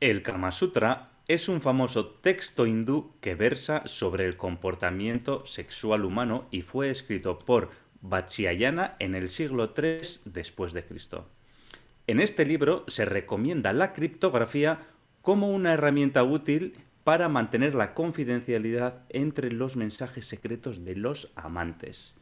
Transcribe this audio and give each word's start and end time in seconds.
El 0.00 0.22
Kama 0.22 0.50
Sutra 0.50 1.10
es 1.28 1.50
un 1.50 1.60
famoso 1.60 2.06
texto 2.06 2.64
hindú 2.64 3.12
que 3.20 3.34
versa 3.34 3.82
sobre 3.84 4.24
el 4.24 4.38
comportamiento 4.38 5.44
sexual 5.44 6.06
humano 6.06 6.46
y 6.50 6.62
fue 6.62 6.88
escrito 6.88 7.38
por 7.38 7.68
Vatsyayana 8.00 8.96
en 8.98 9.14
el 9.14 9.28
siglo 9.28 9.74
III 9.76 10.00
después 10.24 10.72
de 10.72 10.86
Cristo. 10.86 11.28
En 12.06 12.18
este 12.18 12.46
libro 12.46 12.86
se 12.88 13.04
recomienda 13.04 13.74
la 13.74 13.92
criptografía 13.92 14.86
como 15.20 15.50
una 15.50 15.74
herramienta 15.74 16.24
útil 16.24 16.78
para 17.04 17.28
mantener 17.28 17.74
la 17.74 17.92
confidencialidad 17.92 19.02
entre 19.10 19.52
los 19.52 19.76
mensajes 19.76 20.24
secretos 20.24 20.82
de 20.82 20.96
los 20.96 21.30
amantes. 21.36 22.14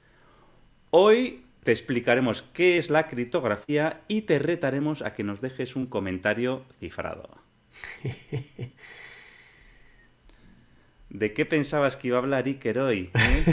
Hoy 0.90 1.44
te 1.62 1.70
explicaremos 1.70 2.42
qué 2.42 2.76
es 2.78 2.90
la 2.90 3.06
criptografía 3.06 4.00
y 4.08 4.22
te 4.22 4.40
retaremos 4.40 5.02
a 5.02 5.14
que 5.14 5.22
nos 5.22 5.40
dejes 5.40 5.76
un 5.76 5.86
comentario 5.86 6.64
cifrado. 6.80 7.46
¿De 11.10 11.32
qué 11.32 11.46
pensabas 11.46 11.96
que 11.96 12.08
iba 12.08 12.18
a 12.18 12.20
hablar 12.20 12.46
Iker 12.46 12.78
hoy? 12.80 13.10
eh? 13.14 13.44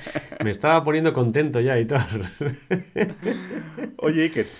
Me 0.40 0.50
estaba 0.50 0.84
poniendo 0.84 1.12
contento 1.12 1.60
ya, 1.60 1.78
Hitor. 1.78 2.00
Oye, 3.96 4.22
Iker, 4.24 4.56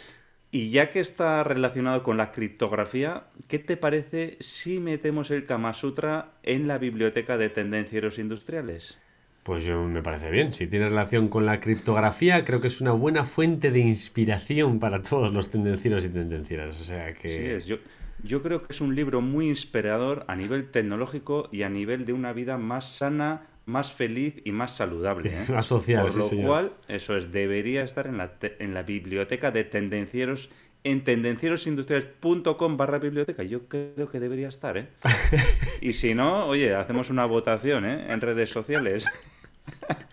y 0.50 0.70
ya 0.70 0.91
que 0.91 1.00
está 1.00 1.44
relacionado 1.44 2.02
con 2.02 2.16
la 2.16 2.32
criptografía, 2.32 3.28
¿qué 3.48 3.58
te 3.60 3.77
parece 3.77 4.36
si 4.41 4.80
metemos 4.80 5.30
el 5.30 5.46
Kama 5.46 5.72
Sutra 5.74 6.34
en 6.42 6.69
la 6.69 6.78
biblioteca 6.78 7.38
de 7.38 7.50
tendencieros 7.50 8.19
industriales? 8.19 8.98
Pues 9.44 9.64
yo 9.64 9.82
me 9.84 10.02
parece 10.02 10.30
bien. 10.30 10.52
Si 10.54 10.66
tiene 10.66 10.88
relación 10.88 11.28
con 11.28 11.44
la 11.46 11.60
criptografía, 11.60 12.44
creo 12.44 12.60
que 12.60 12.68
es 12.68 12.80
una 12.80 12.92
buena 12.92 13.24
fuente 13.24 13.70
de 13.70 13.78
inspiración 13.80 14.80
para 14.80 15.02
todos 15.02 15.32
los 15.32 15.50
tendencieros 15.50 16.04
y 16.04 16.08
tendencieras. 16.08 16.80
O 16.80 16.84
sea 16.84 17.12
que. 17.14 17.28
Sí, 17.28 17.44
es. 17.44 17.66
Yo, 17.66 17.76
yo 18.22 18.42
creo 18.42 18.62
que 18.62 18.72
es 18.72 18.80
un 18.80 18.94
libro 18.94 19.20
muy 19.20 19.46
inspirador 19.48 20.24
a 20.28 20.34
nivel 20.36 20.70
tecnológico 20.70 21.48
y 21.52 21.62
a 21.62 21.69
nivel 21.69 22.06
de 22.06 22.14
una 22.14 22.32
vida 22.32 22.56
más 22.56 22.91
sana, 22.96 23.46
más 23.66 23.92
feliz 23.92 24.36
y 24.44 24.52
más 24.52 24.74
saludable. 24.77 25.30
¿eh? 25.30 25.44
Más 25.50 25.66
social, 25.66 26.02
Por 26.04 26.12
sí, 26.12 26.19
lo 26.20 26.24
señor. 26.24 26.47
cual, 26.47 26.72
eso 26.88 27.14
es, 27.14 27.30
debería 27.30 27.84
estar 27.84 28.06
en 28.06 28.16
la, 28.16 28.38
te- 28.38 28.56
en 28.64 28.72
la 28.72 28.82
biblioteca 28.82 29.50
de 29.50 29.64
tendencieros 29.64 30.48
en 30.84 31.02
tendencierosindustriales.com 31.04 32.76
barra 32.76 32.98
biblioteca. 32.98 33.42
Yo 33.42 33.69
creo 33.69 34.08
que 34.10 34.20
debería 34.20 34.48
estar, 34.48 34.76
¿eh? 34.78 34.88
Y 35.82 35.92
si 35.92 36.14
no, 36.14 36.47
oye, 36.47 36.74
hacemos 36.74 37.10
una 37.10 37.26
votación, 37.26 37.84
¿eh? 37.84 38.06
En 38.12 38.22
redes 38.22 38.48
sociales. 38.50 39.04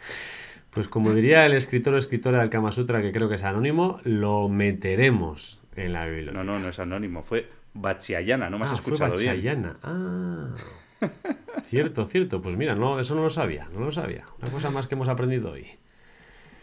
Pues 0.71 0.88
como 0.88 1.13
diría 1.13 1.45
el 1.45 1.52
escritor 1.52 1.95
o 1.95 1.97
escritora 1.97 2.39
del 2.39 2.49
Kama 2.49 2.71
Sutra, 2.71 3.02
que 3.02 3.11
creo 3.11 3.27
que 3.27 3.35
es 3.35 3.44
anónimo, 3.44 3.99
lo 4.05 4.47
meteremos 4.47 5.59
en 5.75 5.91
la 5.91 6.05
biblioteca. 6.05 6.44
No, 6.45 6.45
no, 6.53 6.59
no 6.59 6.69
es 6.69 6.80
anónimo, 6.80 7.23
fue 7.23 7.49
Vatsyayana, 7.73 8.49
no 8.49 8.57
me 8.57 8.63
has 8.63 8.72
Ah, 8.72 8.75
fue 8.77 8.94
escuchado 8.94 9.16
bien. 9.17 9.33
Vatsyayana. 9.33 9.77
Ah. 9.83 10.47
Cierto, 11.66 12.05
cierto. 12.05 12.41
Pues 12.41 12.55
mira, 12.55 12.73
no, 12.75 13.02
eso 13.02 13.16
no 13.16 13.23
lo 13.23 13.29
sabía, 13.29 13.67
no 13.73 13.81
lo 13.81 13.91
sabía. 13.91 14.25
Una 14.41 14.49
cosa 14.49 14.69
más 14.69 14.88
que 14.88 14.95
hemos 14.95 15.09
aprendido 15.09 15.52
hoy. 15.52 15.67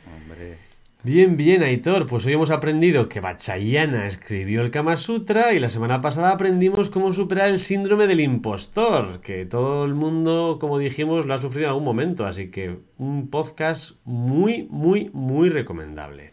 Hombre. 0.07 0.57
Bien, 1.05 1.37
bien, 1.37 1.63
Aitor. 1.63 2.09
Pues 2.09 2.27
hoy 2.27 2.33
hemos 2.33 2.51
aprendido 2.51 3.09
que 3.09 3.21
Vatsyayana 3.21 4.09
escribió 4.09 4.63
el 4.63 4.73
Kama 4.73 4.97
Sutra 4.97 5.55
y 5.55 5.61
la 5.61 5.69
semana 5.69 6.01
pasada 6.01 6.33
aprendimos 6.33 6.91
cómo 6.91 7.13
superar 7.13 7.49
el 7.51 7.61
síndrome 7.61 8.09
del 8.09 8.19
impostor, 8.19 9.21
que 9.21 9.47
todo 9.47 9.85
el 9.85 9.95
mundo, 9.95 10.59
como 10.61 10.77
dijimos, 10.77 11.25
lo 11.25 11.35
ha 11.35 11.39
sufrido 11.39 11.67
en 11.67 11.71
algún 11.71 11.85
momento. 11.85 12.27
Así 12.27 12.51
que 12.51 12.81
un 12.99 13.31
podcast 13.31 13.93
muy, 14.05 14.67
muy, 14.71 15.09
muy 15.13 15.51
recomendable. 15.51 16.33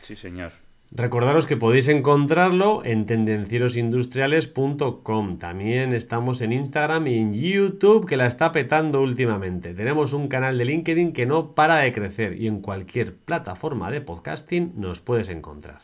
Sí, 0.00 0.16
señor. 0.16 0.52
Recordaros 0.96 1.46
que 1.46 1.56
podéis 1.56 1.88
encontrarlo 1.88 2.84
en 2.84 3.06
tendencierosindustriales.com. 3.06 5.38
También 5.38 5.92
estamos 5.92 6.40
en 6.40 6.52
Instagram 6.52 7.08
y 7.08 7.18
en 7.18 7.34
YouTube, 7.34 8.06
que 8.06 8.16
la 8.16 8.28
está 8.28 8.52
petando 8.52 9.02
últimamente. 9.02 9.74
Tenemos 9.74 10.12
un 10.12 10.28
canal 10.28 10.56
de 10.56 10.66
LinkedIn 10.66 11.12
que 11.12 11.26
no 11.26 11.56
para 11.56 11.78
de 11.78 11.92
crecer 11.92 12.40
y 12.40 12.46
en 12.46 12.60
cualquier 12.60 13.16
plataforma 13.16 13.90
de 13.90 14.02
podcasting 14.02 14.74
nos 14.76 15.00
puedes 15.00 15.30
encontrar. 15.30 15.80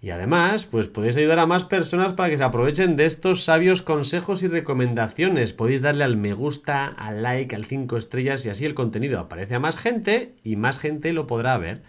Y 0.00 0.10
además, 0.10 0.64
pues 0.64 0.86
podéis 0.86 1.16
ayudar 1.16 1.40
a 1.40 1.46
más 1.46 1.64
personas 1.64 2.12
para 2.12 2.30
que 2.30 2.38
se 2.38 2.44
aprovechen 2.44 2.94
de 2.94 3.06
estos 3.06 3.42
sabios 3.42 3.82
consejos 3.82 4.44
y 4.44 4.48
recomendaciones. 4.48 5.52
Podéis 5.52 5.82
darle 5.82 6.04
al 6.04 6.16
me 6.16 6.34
gusta, 6.34 6.86
al 6.86 7.24
like, 7.24 7.56
al 7.56 7.64
5 7.64 7.96
estrellas 7.96 8.46
y 8.46 8.50
así 8.50 8.64
el 8.64 8.74
contenido 8.74 9.18
aparece 9.18 9.56
a 9.56 9.60
más 9.60 9.76
gente 9.76 10.36
y 10.44 10.54
más 10.54 10.78
gente 10.78 11.12
lo 11.12 11.26
podrá 11.26 11.58
ver. 11.58 11.82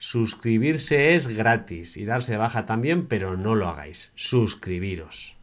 Suscribirse 0.00 1.14
es 1.14 1.28
gratis 1.28 1.98
y 1.98 2.06
darse 2.06 2.32
de 2.32 2.38
baja 2.38 2.64
también, 2.64 3.06
pero 3.06 3.36
no 3.36 3.54
lo 3.54 3.68
hagáis. 3.68 4.12
Suscribiros. 4.14 5.36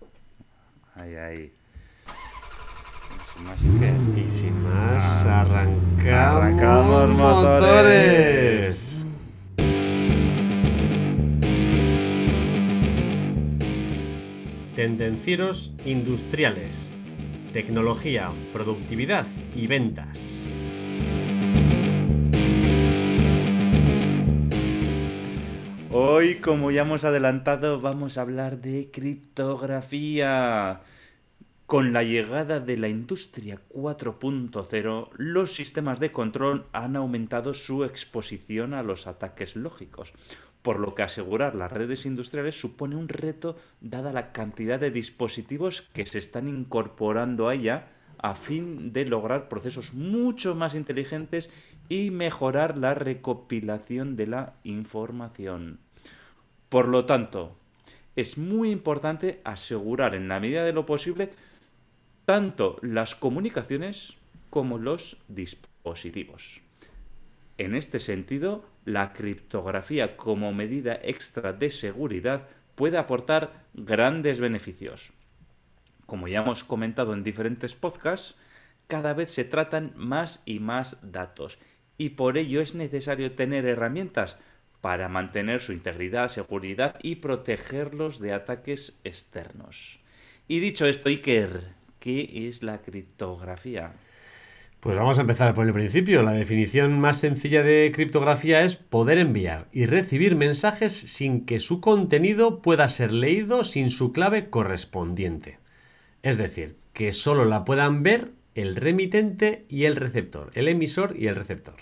Ahí, 0.96 1.14
ahí. 1.16 1.54
Sin 3.36 3.44
más, 3.44 3.60
¿qué? 3.80 3.94
Y 4.20 4.28
sin 4.28 4.64
más, 4.64 5.26
Ah, 5.28 5.42
arrancamos, 5.42 6.42
arrancamos 6.44 7.10
motores. 7.12 9.06
Tendencieros 14.76 15.74
industriales. 15.86 16.90
Tecnología, 17.54 18.32
productividad 18.54 19.28
y 19.56 19.68
ventas. 19.68 20.47
Hoy, 26.20 26.38
como 26.38 26.72
ya 26.72 26.82
hemos 26.82 27.04
adelantado, 27.04 27.80
vamos 27.80 28.18
a 28.18 28.22
hablar 28.22 28.60
de 28.60 28.90
criptografía. 28.92 30.82
Con 31.68 31.94
la 31.94 32.02
llegada 32.02 32.60
de 32.60 32.76
la 32.76 32.88
industria 32.88 33.60
4.0, 33.70 35.10
los 35.16 35.54
sistemas 35.54 36.00
de 36.00 36.12
control 36.12 36.66
han 36.74 36.96
aumentado 36.96 37.54
su 37.54 37.84
exposición 37.84 38.74
a 38.74 38.82
los 38.82 39.06
ataques 39.06 39.56
lógicos, 39.56 40.12
por 40.64 40.80
lo 40.80 40.96
que 40.96 41.04
asegurar 41.04 41.54
las 41.54 41.72
redes 41.72 42.08
industriales 42.08 42.60
supone 42.60 42.96
un 42.96 43.10
reto 43.10 43.56
dada 43.80 44.12
la 44.12 44.32
cantidad 44.32 44.80
de 44.80 44.90
dispositivos 44.90 45.84
que 45.94 46.08
se 46.08 46.18
están 46.18 46.48
incorporando 46.48 47.48
a 47.48 47.54
ella 47.54 47.90
a 48.18 48.34
fin 48.34 48.92
de 48.92 49.06
lograr 49.06 49.50
procesos 49.50 49.94
mucho 49.94 50.56
más 50.56 50.74
inteligentes 50.74 51.52
y 51.90 52.10
mejorar 52.10 52.76
la 52.76 52.96
recopilación 52.96 54.16
de 54.16 54.26
la 54.26 54.56
información. 54.64 55.86
Por 56.70 56.88
lo 56.88 57.06
tanto, 57.06 57.58
es 58.16 58.38
muy 58.38 58.72
importante 58.72 59.42
asegurar 59.44 60.16
en 60.16 60.28
la 60.28 60.40
medida 60.40 60.64
de 60.64 60.74
lo 60.74 60.86
posible 60.86 61.32
tanto 62.26 62.78
las 62.82 63.16
comunicaciones 63.16 64.18
como 64.50 64.78
los 64.78 65.18
dispositivos. 65.28 66.62
En 67.58 67.74
este 67.76 68.00
sentido, 68.00 68.66
la 68.86 69.14
criptografía 69.14 70.18
como 70.18 70.52
medida 70.54 71.00
extra 71.02 71.54
de 71.54 71.70
seguridad 71.70 72.48
puede 72.76 72.98
aportar 72.98 73.66
grandes 73.74 74.40
beneficios. 74.40 75.12
Como 76.06 76.28
ya 76.28 76.42
hemos 76.42 76.64
comentado 76.64 77.14
en 77.14 77.24
diferentes 77.24 77.76
podcasts, 77.76 78.36
cada 78.88 79.14
vez 79.14 79.32
se 79.32 79.44
tratan 79.44 79.94
más 79.96 80.42
y 80.46 80.60
más 80.60 81.00
datos 81.02 81.58
y 81.98 82.10
por 82.10 82.38
ello 82.38 82.62
es 82.62 82.76
necesario 82.76 83.34
tener 83.34 83.66
herramientas 83.66 84.38
para 84.88 85.10
mantener 85.10 85.60
su 85.60 85.74
integridad, 85.74 86.30
seguridad 86.30 86.96
y 87.04 87.16
protegerlos 87.16 88.22
de 88.22 88.32
ataques 88.32 88.94
externos. 89.04 90.00
Y 90.48 90.60
dicho 90.60 90.86
esto, 90.86 91.10
Iker, 91.10 91.74
¿qué 92.00 92.48
es 92.48 92.64
la 92.64 92.78
criptografía? 92.78 93.92
Pues 94.80 94.96
vamos 94.96 95.18
a 95.18 95.22
empezar 95.24 95.54
por 95.54 95.68
el 95.68 95.74
principio. 95.74 96.24
La 96.24 96.32
definición 96.32 96.98
más 97.02 97.18
sencilla 97.18 97.64
de 97.64 97.92
criptografía 97.94 98.64
es 98.64 98.78
poder 98.78 99.18
enviar 99.18 99.68
y 99.74 99.88
recibir 99.88 100.38
mensajes 100.38 100.94
sin 100.94 101.46
que 101.46 101.60
su 101.60 101.82
contenido 101.82 102.62
pueda 102.62 102.88
ser 102.88 103.12
leído 103.12 103.66
sin 103.66 103.90
su 103.90 104.14
clave 104.14 104.50
correspondiente. 104.50 105.60
Es 106.24 106.38
decir, 106.38 106.78
que 106.94 107.12
solo 107.12 107.44
la 107.44 107.66
puedan 107.66 108.04
ver 108.04 108.32
el 108.56 108.74
remitente 108.78 109.66
y 109.68 109.84
el 109.84 109.98
receptor, 109.98 110.50
el 110.54 110.70
emisor 110.70 111.14
y 111.18 111.28
el 111.28 111.36
receptor. 111.36 111.76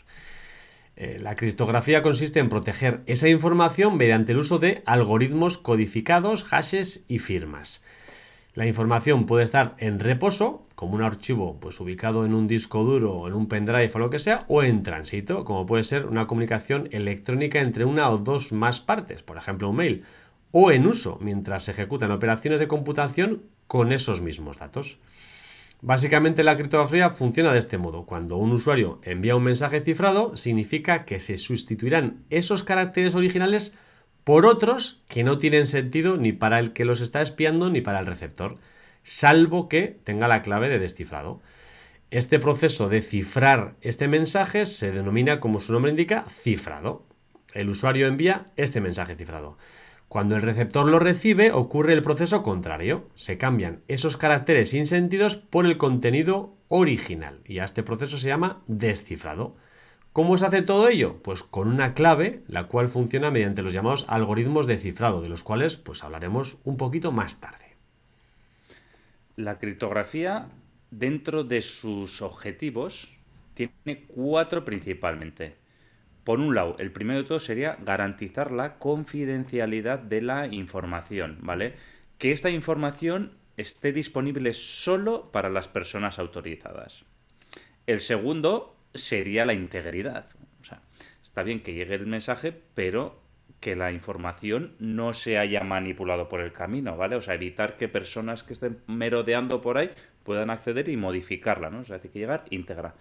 Eh, 0.97 1.19
La 1.19 1.36
criptografía 1.36 2.01
consiste 2.01 2.39
en 2.39 2.50
proteger 2.50 3.01
esa 3.06 3.27
información 3.27 3.97
mediante 3.97 4.31
el 4.31 4.39
uso 4.39 4.59
de 4.59 4.81
algoritmos 4.86 5.57
codificados, 5.57 6.44
hashes 6.44 7.06
y 7.07 7.19
firmas. 7.19 7.83
La 8.53 8.65
información 8.65 9.25
puede 9.25 9.44
estar 9.44 9.75
en 9.80 10.00
reposo, 10.00 10.65
como 10.75 10.95
un 10.95 11.01
archivo 11.01 11.59
pues, 11.59 11.77
ubicado 11.81 12.25
en 12.25 12.33
un 12.33 12.47
disco 12.47 12.86
duro 12.86 13.13
o 13.13 13.27
en 13.27 13.33
un 13.33 13.50
pendrive 13.50 13.92
o 13.94 14.00
lo 14.00 14.09
que 14.09 14.19
sea, 14.19 14.45
o 14.47 14.63
en 14.63 14.81
tránsito, 14.83 15.44
como 15.44 15.65
puede 15.65 15.83
ser 15.83 16.06
una 16.06 16.27
comunicación 16.27 16.88
electrónica 16.92 17.59
entre 17.59 17.83
una 17.83 18.09
o 18.09 18.18
dos 18.18 18.53
más 18.53 18.80
partes, 18.80 19.24
por 19.24 19.36
ejemplo 19.36 19.69
un 19.69 19.75
mail, 19.75 20.03
o 20.51 20.71
en 20.71 20.88
uso 20.88 21.18
mientras 21.19 21.63
se 21.63 21.71
ejecutan 21.71 22.12
operaciones 22.12 22.62
de 22.62 22.69
computación 22.69 23.44
con 23.68 23.92
esos 23.92 24.21
mismos 24.21 24.57
datos. 24.57 25.00
Básicamente 25.87 26.43
la 26.43 26.57
criptografía 26.57 27.11
funciona 27.11 27.53
de 27.53 27.59
este 27.59 27.77
modo. 27.77 28.07
Cuando 28.07 28.37
un 28.37 28.51
usuario 28.53 28.99
envía 29.03 29.35
un 29.35 29.43
mensaje 29.43 29.81
cifrado, 29.81 30.35
significa 30.35 31.05
que 31.05 31.19
se 31.19 31.37
sustituirán 31.37 32.23
esos 32.31 32.63
caracteres 32.63 33.13
originales 33.13 33.77
por 34.23 34.47
otros 34.47 35.03
que 35.07 35.23
no 35.23 35.37
tienen 35.37 35.67
sentido 35.67 36.17
ni 36.17 36.31
para 36.31 36.57
el 36.57 36.73
que 36.73 36.85
los 36.85 37.01
está 37.01 37.21
espiando 37.21 37.69
ni 37.69 37.81
para 37.81 37.99
el 37.99 38.07
receptor, 38.07 38.57
salvo 39.03 39.69
que 39.69 39.99
tenga 40.03 40.27
la 40.27 40.41
clave 40.41 40.69
de 40.69 40.79
descifrado. 40.79 41.43
Este 42.09 42.39
proceso 42.39 42.89
de 42.89 43.03
cifrar 43.03 43.75
este 43.81 44.07
mensaje 44.07 44.65
se 44.65 44.91
denomina, 44.91 45.39
como 45.39 45.59
su 45.59 45.71
nombre 45.71 45.91
indica, 45.91 46.25
cifrado. 46.31 47.05
El 47.53 47.69
usuario 47.69 48.07
envía 48.07 48.47
este 48.55 48.81
mensaje 48.81 49.15
cifrado. 49.15 49.59
Cuando 50.07 50.36
el 50.36 50.42
receptor 50.42 50.88
lo 50.88 51.00
recibe, 51.00 51.52
ocurre 51.52 51.94
el 51.94 52.02
proceso 52.02 52.44
contrario. 52.44 53.10
Se 53.16 53.38
cambian 53.38 53.81
esos 53.88 54.18
caracteres 54.18 54.69
sin 54.69 54.88
sentidos 54.88 55.36
por 55.36 55.66
el 55.66 55.78
contenido 55.78 56.56
original. 56.68 57.42
Y 57.46 57.60
a 57.60 57.66
este 57.66 57.84
proceso 57.84 58.18
se 58.18 58.28
llama 58.28 58.62
descifrado. 58.68 59.56
¿Cómo 60.13 60.38
se 60.38 60.46
hace 60.46 60.62
todo 60.62 60.88
ello? 60.88 61.22
Pues 61.22 61.44
con 61.44 61.68
una 61.68 61.94
clave, 61.94 62.44
la 62.48 62.68
cual 62.68 62.88
funciona 62.88 63.31
mediante 63.31 63.62
los 63.62 63.74
llamados 63.74 64.06
algoritmos 64.07 64.68
de 64.68 64.78
cifrado, 64.78 65.22
de 65.22 65.28
los 65.28 65.44
cuales 65.44 65.75
pues 65.75 66.04
hablaremos 66.06 66.60
un 66.63 66.78
poquito 66.78 67.12
más 67.12 67.42
tarde. 67.42 67.75
La 69.36 69.60
criptografía, 69.60 70.48
dentro 70.92 71.44
de 71.44 71.62
sus 71.62 72.22
objetivos, 72.22 73.10
tiene 73.54 74.06
cuatro 74.07 74.63
principalmente. 74.63 75.56
Por 76.25 76.39
un 76.39 76.56
lado, 76.56 76.75
el 76.80 76.92
primero 76.92 77.22
de 77.22 77.27
todo 77.27 77.39
sería 77.39 77.77
garantizar 77.80 78.51
la 78.51 78.80
confidencialidad 78.80 80.00
de 80.00 80.22
la 80.22 80.48
información, 80.48 81.38
¿vale? 81.42 81.75
Que 82.18 82.31
esta 82.31 82.50
información 82.50 83.38
esté 83.57 83.94
disponible 83.94 84.51
solo 84.54 85.31
para 85.31 85.50
las 85.50 85.68
personas 85.68 86.18
autorizadas. 86.18 87.06
El 87.86 88.00
segundo 88.00 88.75
sería 88.95 89.45
la 89.45 89.54
integridad. 89.54 90.25
O 90.62 90.66
sea, 90.66 90.81
está 91.24 91.44
bien 91.44 91.62
que 91.62 91.74
llegue 91.74 91.94
el 91.94 92.07
mensaje, 92.07 92.60
pero 92.74 93.21
que 93.60 93.75
la 93.75 93.92
información 93.92 94.74
no 94.80 95.13
se 95.13 95.38
haya 95.38 95.62
manipulado 95.62 96.28
por 96.28 96.42
el 96.42 96.54
camino, 96.54 96.98
¿vale? 96.98 97.18
O 97.18 97.21
sea, 97.21 97.36
evitar 97.36 97.78
que 97.78 97.88
personas 97.88 98.42
que 98.42 98.54
estén 98.54 98.80
merodeando 98.88 99.62
por 99.62 99.78
ahí 99.78 99.92
puedan 100.24 100.50
acceder 100.50 100.89
y 100.89 100.98
modificarla, 100.98 101.69
¿no? 101.69 101.81
O 101.81 101.86
sea, 101.86 102.00
tiene 102.00 102.13
que 102.13 102.19
llegar 102.19 102.45
íntegra. 102.50 102.95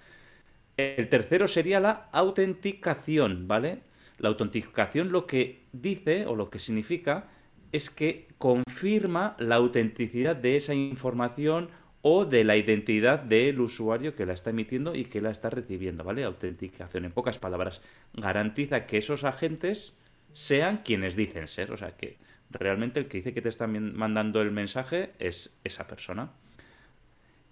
El 0.76 1.09
tercero 1.09 1.47
sería 1.47 1.79
la 1.79 2.09
autenticación, 2.12 3.47
¿vale? 3.47 3.81
La 4.19 4.29
autenticación 4.29 5.12
lo 5.12 5.26
que 5.26 5.62
dice 5.73 6.26
o 6.26 6.35
lo 6.35 6.50
que 6.50 6.59
significa 6.59 7.29
es 7.73 7.91
que 7.91 8.29
confirma 8.38 9.37
la 9.38 9.56
autenticidad 9.56 10.37
de 10.37 10.56
esa 10.56 10.75
información 10.75 11.69
o 12.03 12.25
de 12.25 12.44
la 12.44 12.56
identidad 12.56 13.19
del 13.19 13.61
usuario 13.61 14.15
que 14.15 14.26
la 14.26 14.35
está 14.35 14.50
emitiendo 14.50 14.94
y 14.94 15.06
que 15.06 15.23
la 15.23 15.31
está 15.31 15.49
recibiendo, 15.49 16.05
¿vale? 16.05 16.25
Autenticación, 16.25 17.05
en 17.05 17.12
pocas 17.12 17.38
palabras, 17.38 17.81
garantiza 18.12 18.87
que 18.87 18.99
esos 18.99 19.25
agentes 19.25 19.94
sean 20.32 20.79
quienes 20.79 21.17
dicen 21.17 21.49
ser, 21.49 21.73
o 21.73 21.77
sea, 21.77 21.97
que 21.97 22.19
realmente 22.50 23.00
el 23.00 23.06
que 23.06 23.19
dice 23.19 23.32
que 23.32 23.43
te 23.43 23.49
está 23.49 23.67
mandando 23.67 24.43
el 24.43 24.50
mensaje 24.50 25.12
es 25.19 25.50
esa 25.65 25.87
persona. 25.87 26.32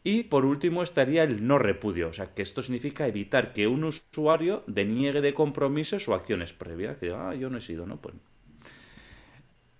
Y 0.04 0.24
por 0.24 0.44
último 0.44 0.82
estaría 0.82 1.22
el 1.22 1.46
no 1.46 1.58
repudio, 1.58 2.08
o 2.08 2.12
sea, 2.12 2.34
que 2.34 2.42
esto 2.42 2.62
significa 2.62 3.06
evitar 3.06 3.52
que 3.52 3.68
un 3.68 3.84
usuario 3.84 4.64
deniegue 4.66 5.20
de 5.20 5.34
compromisos 5.34 6.08
o 6.08 6.14
acciones 6.14 6.52
previas, 6.52 6.98
que 6.98 7.12
ah, 7.12 7.34
yo 7.34 7.50
no 7.50 7.58
he 7.58 7.60
sido, 7.60 7.86
¿no? 7.86 8.00
Pues 8.00 8.16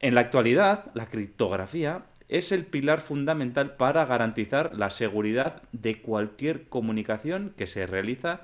en 0.03 0.17
la 0.17 0.23
actualidad, 0.23 0.91
la 0.95 1.07
criptografía 1.07 2.07
es 2.29 2.51
el 2.51 2.67
pilar 2.67 3.01
fundamental 3.01 3.77
para 3.77 4.05
garantizar 4.05 4.75
la 4.75 4.91
seguridad 4.91 5.63
de 5.71 6.03
cualquier 6.03 6.69
comunicación 6.69 7.55
que 7.57 7.69
se 7.69 7.87
realiza 7.87 8.41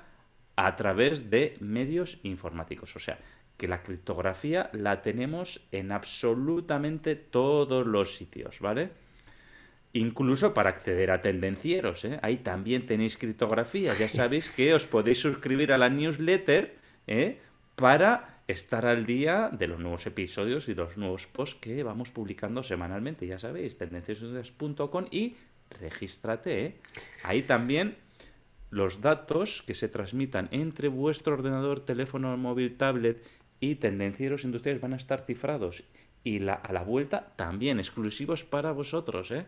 a 0.55 0.75
través 0.77 1.29
de 1.29 1.57
medios 1.59 2.19
informáticos. 2.23 2.95
O 2.95 2.99
sea, 2.99 3.19
que 3.57 3.67
la 3.67 3.83
criptografía 3.83 4.69
la 4.71 5.01
tenemos 5.01 5.67
en 5.73 5.91
absolutamente 5.91 7.15
todos 7.15 7.85
los 7.85 8.15
sitios, 8.15 8.61
¿vale? 8.61 8.91
Incluso 9.93 10.53
para 10.53 10.69
acceder 10.69 11.09
a 11.09 11.21
tendencieros, 11.23 12.05
¿eh? 12.05 12.19
Ahí 12.21 12.37
también 12.37 12.85
tenéis 12.85 13.17
criptografía. 13.17 13.97
Ya 13.97 14.07
sabéis 14.07 14.49
que 14.49 14.75
os 14.75 14.85
podéis 14.85 15.19
suscribir 15.19 15.73
a 15.73 15.79
la 15.79 15.89
newsletter 15.89 16.75
¿eh? 17.07 17.39
para 17.75 18.41
estar 18.47 18.85
al 18.85 19.07
día 19.07 19.49
de 19.51 19.67
los 19.67 19.79
nuevos 19.79 20.05
episodios 20.05 20.69
y 20.69 20.75
los 20.75 20.97
nuevos 20.97 21.25
posts 21.25 21.59
que 21.59 21.81
vamos 21.81 22.11
publicando 22.11 22.61
semanalmente. 22.61 23.25
Ya 23.25 23.39
sabéis, 23.39 23.77
tendencias.com 23.79 25.05
y 25.09 25.35
regístrate. 25.79 26.65
¿eh? 26.65 26.75
Ahí 27.23 27.41
también 27.43 27.95
los 28.69 29.01
datos 29.01 29.63
que 29.65 29.73
se 29.73 29.87
transmitan 29.87 30.49
entre 30.51 30.87
vuestro 30.87 31.33
ordenador, 31.33 31.79
teléfono 31.79 32.35
móvil, 32.37 32.77
tablet 32.77 33.25
y 33.59 33.75
tendencieros 33.75 34.43
industriales 34.43 34.81
van 34.81 34.93
a 34.93 34.97
estar 34.97 35.25
cifrados. 35.25 35.83
Y 36.23 36.39
la, 36.39 36.53
a 36.53 36.73
la 36.73 36.83
vuelta 36.83 37.33
también 37.35 37.79
exclusivos 37.79 38.43
para 38.43 38.71
vosotros. 38.71 39.31
¿eh? 39.31 39.45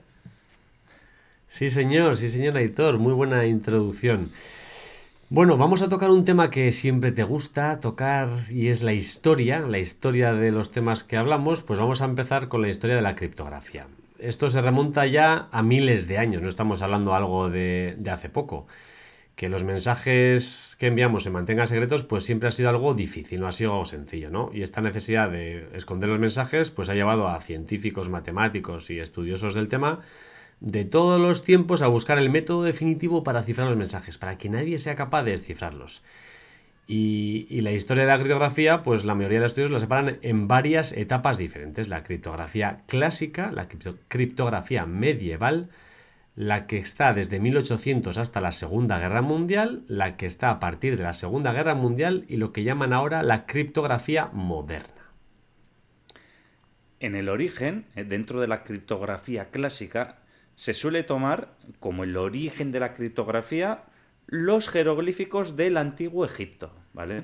Sí, 1.52 1.70
señor, 1.70 2.16
sí, 2.16 2.30
señor 2.30 2.56
Aitor, 2.56 2.98
muy 2.98 3.12
buena 3.12 3.46
introducción. 3.46 4.32
Bueno, 5.30 5.58
vamos 5.58 5.82
a 5.82 5.90
tocar 5.90 6.10
un 6.10 6.24
tema 6.24 6.50
que 6.50 6.72
siempre 6.72 7.12
te 7.12 7.24
gusta 7.24 7.82
tocar 7.82 8.30
y 8.50 8.70
es 8.70 8.82
la 8.84 8.94
historia, 8.94 9.60
la 9.60 9.78
historia 9.78 10.32
de 10.34 10.52
los 10.52 10.72
temas 10.72 11.04
que 11.04 11.18
hablamos, 11.18 11.62
pues 11.62 11.78
vamos 11.78 12.02
a 12.02 12.06
empezar 12.06 12.48
con 12.48 12.62
la 12.62 12.70
historia 12.70 12.96
de 12.96 13.02
la 13.02 13.16
criptografía. 13.16 13.86
Esto 14.18 14.50
se 14.50 14.62
remonta 14.62 15.06
ya 15.08 15.50
a 15.52 15.62
miles 15.62 16.08
de 16.08 16.20
años, 16.20 16.42
no 16.42 16.48
estamos 16.48 16.82
hablando 16.82 17.14
algo 17.14 17.50
de, 17.50 17.96
de 17.98 18.12
hace 18.12 18.30
poco. 18.30 18.66
Que 19.36 19.50
los 19.50 19.66
mensajes 19.66 20.78
que 20.80 20.88
enviamos 20.88 21.24
se 21.24 21.32
mantengan 21.32 21.68
secretos, 21.68 22.04
pues 22.04 22.24
siempre 22.24 22.48
ha 22.48 22.54
sido 22.54 22.70
algo 22.70 22.94
difícil, 22.94 23.42
no 23.42 23.48
ha 23.48 23.52
sido 23.52 23.74
algo 23.74 23.86
sencillo, 23.86 24.30
¿no? 24.30 24.52
Y 24.54 24.62
esta 24.62 24.80
necesidad 24.80 25.30
de 25.30 25.68
esconder 25.74 26.08
los 26.08 26.20
mensajes, 26.20 26.70
pues 26.72 26.88
ha 26.88 26.96
llevado 26.96 27.28
a 27.28 27.42
científicos, 27.42 28.08
matemáticos 28.08 28.90
y 28.90 29.00
estudiosos 29.00 29.54
del 29.54 29.68
tema 29.68 30.00
de 30.62 30.86
todos 30.86 31.20
los 31.20 31.44
tiempos 31.44 31.82
a 31.82 31.88
buscar 31.88 32.20
el 32.20 32.30
método 32.30 32.64
definitivo 32.64 33.24
para 33.24 33.44
cifrar 33.44 33.68
los 33.68 33.78
mensajes, 33.78 34.18
para 34.18 34.38
que 34.38 34.48
nadie 34.50 34.80
sea 34.80 34.96
capaz 34.96 35.24
de 35.24 35.32
descifrarlos. 35.32 36.04
Y, 36.88 37.62
la 37.62 37.72
historia 37.72 38.04
de 38.04 38.10
la 38.10 38.18
criptografía, 38.18 38.84
pues 38.84 39.06
la 39.06 39.16
mayoría 39.16 39.40
de 39.40 39.44
los 39.44 39.52
estudios 39.52 39.72
la 39.72 39.80
separan 39.80 40.18
en 40.22 40.48
varias 40.48 40.92
etapas 40.92 41.38
diferentes. 41.38 41.88
La 41.88 42.04
criptografía 42.04 42.82
clásica, 42.88 43.52
la 43.52 43.68
criptografía 44.08 44.86
medieval, 44.86 45.70
la 46.36 46.68
que 46.68 46.78
está 46.78 47.14
desde 47.14 47.40
1800 47.40 48.18
hasta 48.18 48.42
la 48.42 48.52
Segunda 48.52 49.00
Guerra 49.00 49.22
Mundial, 49.22 49.84
la 49.88 50.18
que 50.18 50.26
está 50.26 50.50
a 50.50 50.60
partir 50.60 50.98
de 50.98 51.04
la 51.04 51.14
Segunda 51.14 51.54
Guerra 51.54 51.76
Mundial 51.76 52.26
y 52.28 52.38
lo 52.38 52.52
que 52.52 52.64
llaman 52.64 52.94
ahora 52.94 53.24
la 53.24 53.46
criptografía 53.46 54.30
moderna. 54.34 55.02
En 57.00 57.16
el 57.16 57.30
origen, 57.30 57.86
eh, 57.96 58.04
dentro 58.04 58.42
de 58.42 58.48
la 58.48 58.64
criptografía 58.64 59.50
clásica, 59.50 60.21
se 60.62 60.76
suele 60.76 61.02
tomar 61.02 61.56
como 61.80 62.04
el 62.04 62.16
origen 62.16 62.72
de 62.72 62.80
la 62.80 62.94
criptografía 62.94 63.86
los 64.28 64.70
jeroglíficos 64.70 65.58
del 65.58 65.76
antiguo 65.76 66.24
Egipto, 66.24 66.72
¿vale? 66.94 67.24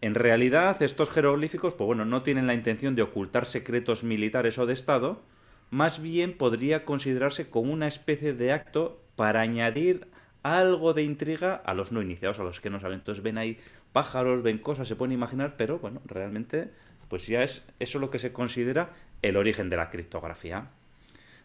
En 0.00 0.14
realidad, 0.14 0.82
estos 0.82 1.10
jeroglíficos, 1.10 1.74
pues 1.74 1.86
bueno, 1.86 2.06
no 2.06 2.22
tienen 2.22 2.46
la 2.46 2.54
intención 2.54 2.94
de 2.94 3.02
ocultar 3.02 3.44
secretos 3.44 4.02
militares 4.02 4.56
o 4.56 4.64
de 4.64 4.72
Estado, 4.72 5.20
más 5.68 6.00
bien 6.00 6.38
podría 6.38 6.86
considerarse 6.86 7.50
como 7.50 7.70
una 7.70 7.86
especie 7.86 8.32
de 8.32 8.50
acto 8.50 9.04
para 9.14 9.42
añadir 9.42 10.08
algo 10.42 10.94
de 10.94 11.02
intriga 11.02 11.54
a 11.54 11.74
los 11.74 11.92
no 11.92 12.00
iniciados, 12.00 12.38
a 12.38 12.44
los 12.44 12.62
que 12.62 12.70
no 12.70 12.80
saben. 12.80 13.00
Entonces 13.00 13.22
ven 13.22 13.36
ahí 13.36 13.58
pájaros, 13.92 14.42
ven 14.42 14.56
cosas, 14.56 14.88
se 14.88 14.96
pueden 14.96 15.12
imaginar, 15.12 15.56
pero 15.58 15.80
bueno, 15.80 16.00
realmente, 16.06 16.70
pues 17.08 17.26
ya 17.26 17.42
es 17.42 17.66
eso 17.78 17.98
lo 17.98 18.08
que 18.08 18.18
se 18.18 18.32
considera 18.32 18.94
el 19.20 19.36
origen 19.36 19.68
de 19.68 19.76
la 19.76 19.90
criptografía. 19.90 20.70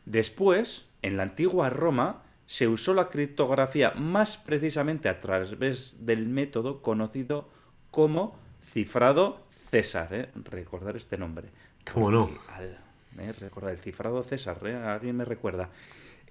Después, 0.06 0.88
en 1.04 1.18
la 1.18 1.24
antigua 1.24 1.70
Roma 1.70 2.24
se 2.48 2.68
usó 2.68 2.94
la 2.94 3.10
criptografía 3.10 3.92
más 3.92 4.38
precisamente 4.38 5.10
a 5.10 5.22
través 5.22 6.06
del 6.06 6.28
método 6.28 6.82
conocido 6.82 7.50
como 7.92 8.38
cifrado 8.62 9.46
César. 9.70 10.10
¿eh? 10.12 10.30
Recordar 10.36 10.96
este 10.96 11.18
nombre. 11.18 11.50
¿Cómo 11.92 12.10
no? 12.10 12.30
¿eh? 12.60 13.32
Recordar 13.40 13.72
el 13.72 13.80
cifrado 13.80 14.24
César, 14.24 14.58
¿eh? 14.66 14.76
alguien 14.76 15.16
me 15.16 15.26
recuerda. 15.26 15.70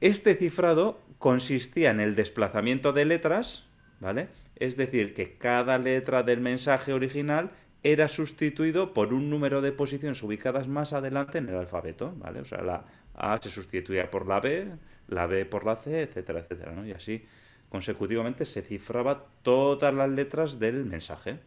Este 0.01 0.35
cifrado 0.35 1.01
consistía 1.19 1.91
en 1.91 2.01
el 2.01 2.17
desplazamiento 2.17 2.93
de 2.93 3.05
letras, 3.05 3.67
¿vale? 4.01 4.29
Es 4.57 4.77
decir, 4.77 5.15
que 5.15 5.37
cada 5.37 5.79
letra 5.79 6.25
del 6.25 6.41
mensaje 6.41 6.93
original 6.93 7.51
era 7.85 8.09
sustituido 8.09 8.95
por 8.95 9.13
un 9.13 9.31
número 9.31 9.61
de 9.61 9.73
posiciones 9.73 10.23
ubicadas 10.23 10.69
más 10.69 10.93
adelante 10.93 11.39
en 11.39 11.49
el 11.49 11.57
alfabeto, 11.57 12.13
¿vale? 12.17 12.41
O 12.41 12.45
sea, 12.45 12.63
la, 12.63 12.85
a 13.23 13.41
se 13.41 13.49
sustituía 13.49 14.11
por 14.11 14.27
la 14.27 14.41
B, 14.41 14.69
la 15.09 15.27
B 15.27 15.47
por 15.47 15.65
la 15.65 15.77
C, 15.77 16.03
etcétera, 16.03 16.41
etcétera, 16.41 16.73
¿no? 16.73 16.87
Y 16.87 16.93
así 16.93 17.25
consecutivamente 17.69 18.45
se 18.45 18.63
cifraba 18.63 19.25
todas 19.43 19.95
las 19.95 20.11
letras 20.11 20.59
del 20.59 20.85
mensaje. 20.85 21.39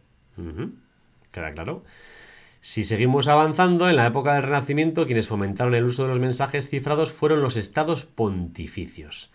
Queda 1.30 1.52
claro. 1.52 1.84
Si 2.60 2.82
seguimos 2.82 3.28
avanzando, 3.28 3.88
en 3.88 3.96
la 3.96 4.06
época 4.06 4.34
del 4.34 4.42
Renacimiento, 4.42 5.06
quienes 5.06 5.28
fomentaron 5.28 5.74
el 5.74 5.84
uso 5.84 6.02
de 6.02 6.08
los 6.08 6.18
mensajes 6.18 6.68
cifrados 6.68 7.12
fueron 7.12 7.42
los 7.42 7.56
estados 7.56 8.06
pontificios. 8.06 9.30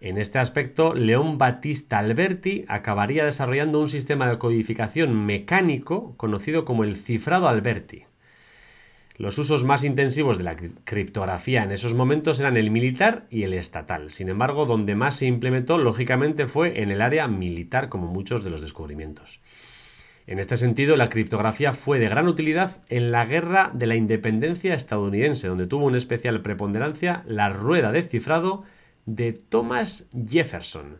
En 0.00 0.18
este 0.18 0.38
aspecto, 0.38 0.94
León 0.94 1.38
Battista 1.38 1.98
Alberti 1.98 2.64
acabaría 2.68 3.24
desarrollando 3.24 3.80
un 3.80 3.88
sistema 3.88 4.28
de 4.28 4.38
codificación 4.38 5.24
mecánico 5.24 6.14
conocido 6.16 6.64
como 6.64 6.84
el 6.84 6.96
cifrado 6.96 7.48
Alberti. 7.48 8.04
Los 9.18 9.36
usos 9.36 9.64
más 9.64 9.82
intensivos 9.82 10.38
de 10.38 10.44
la 10.44 10.54
criptografía 10.84 11.64
en 11.64 11.72
esos 11.72 11.92
momentos 11.92 12.38
eran 12.38 12.56
el 12.56 12.70
militar 12.70 13.26
y 13.30 13.42
el 13.42 13.52
estatal. 13.52 14.12
Sin 14.12 14.28
embargo, 14.28 14.64
donde 14.64 14.94
más 14.94 15.16
se 15.16 15.26
implementó, 15.26 15.76
lógicamente, 15.76 16.46
fue 16.46 16.82
en 16.82 16.92
el 16.92 17.02
área 17.02 17.26
militar, 17.26 17.88
como 17.88 18.06
muchos 18.06 18.44
de 18.44 18.50
los 18.50 18.62
descubrimientos. 18.62 19.40
En 20.28 20.38
este 20.38 20.56
sentido, 20.56 20.94
la 20.94 21.08
criptografía 21.08 21.72
fue 21.72 21.98
de 21.98 22.08
gran 22.08 22.28
utilidad 22.28 22.80
en 22.90 23.10
la 23.10 23.24
Guerra 23.24 23.72
de 23.74 23.86
la 23.86 23.96
Independencia 23.96 24.74
estadounidense, 24.74 25.48
donde 25.48 25.66
tuvo 25.66 25.86
una 25.86 25.98
especial 25.98 26.40
preponderancia 26.40 27.24
la 27.26 27.48
rueda 27.48 27.90
de 27.90 28.04
cifrado 28.04 28.62
de 29.04 29.32
Thomas 29.32 30.08
Jefferson. 30.28 30.98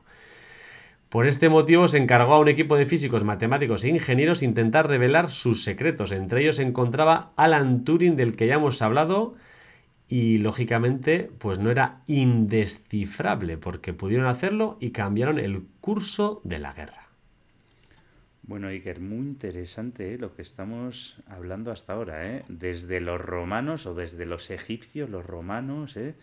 Por 1.09 1.27
este 1.27 1.49
motivo 1.49 1.89
se 1.89 1.97
encargó 1.97 2.35
a 2.35 2.39
un 2.39 2.47
equipo 2.47 2.77
de 2.77 2.85
físicos, 2.85 3.25
matemáticos 3.25 3.83
e 3.83 3.89
ingenieros 3.89 4.41
intentar 4.41 4.87
revelar 4.87 5.29
sus 5.29 5.65
secretos. 5.65 6.13
Entre 6.13 6.39
ellos 6.39 6.55
se 6.55 6.63
encontraba 6.63 7.33
Alan 7.35 7.83
Turing 7.83 8.15
del 8.15 8.37
que 8.37 8.47
ya 8.47 8.55
hemos 8.55 8.81
hablado 8.81 9.35
y 10.07 10.37
lógicamente 10.37 11.29
pues 11.37 11.59
no 11.59 11.69
era 11.69 11.99
indescifrable 12.07 13.57
porque 13.57 13.91
pudieron 13.91 14.27
hacerlo 14.27 14.77
y 14.79 14.91
cambiaron 14.91 15.37
el 15.37 15.63
curso 15.81 16.39
de 16.45 16.59
la 16.59 16.71
guerra. 16.71 17.06
Bueno, 18.47 18.69
Iker, 18.69 18.99
muy 18.99 19.27
interesante 19.27 20.13
¿eh? 20.13 20.17
lo 20.17 20.33
que 20.33 20.41
estamos 20.41 21.21
hablando 21.27 21.71
hasta 21.71 21.93
ahora, 21.93 22.35
¿eh? 22.35 22.43
desde 22.47 23.01
los 23.01 23.19
romanos 23.21 23.85
o 23.85 23.93
desde 23.93 24.25
los 24.25 24.49
egipcios, 24.49 25.09
los 25.09 25.25
romanos, 25.25 25.97
¿eh? 25.97 26.15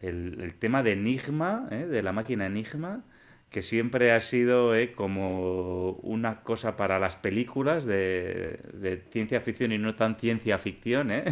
el, 0.00 0.54
tema 0.58 0.82
de 0.82 0.92
Enigma, 0.92 1.68
¿eh? 1.70 1.86
de 1.86 2.02
la 2.02 2.12
máquina 2.12 2.46
Enigma, 2.46 3.04
que 3.50 3.62
siempre 3.62 4.12
ha 4.12 4.20
sido 4.20 4.74
¿eh? 4.74 4.92
como 4.92 5.92
una 6.02 6.42
cosa 6.42 6.76
para 6.76 6.98
las 6.98 7.16
películas 7.16 7.84
de, 7.84 9.02
ciencia 9.10 9.40
ficción 9.40 9.72
y 9.72 9.78
no 9.78 9.94
tan 9.94 10.16
ciencia 10.16 10.58
ficción. 10.58 11.10
¿eh? 11.10 11.24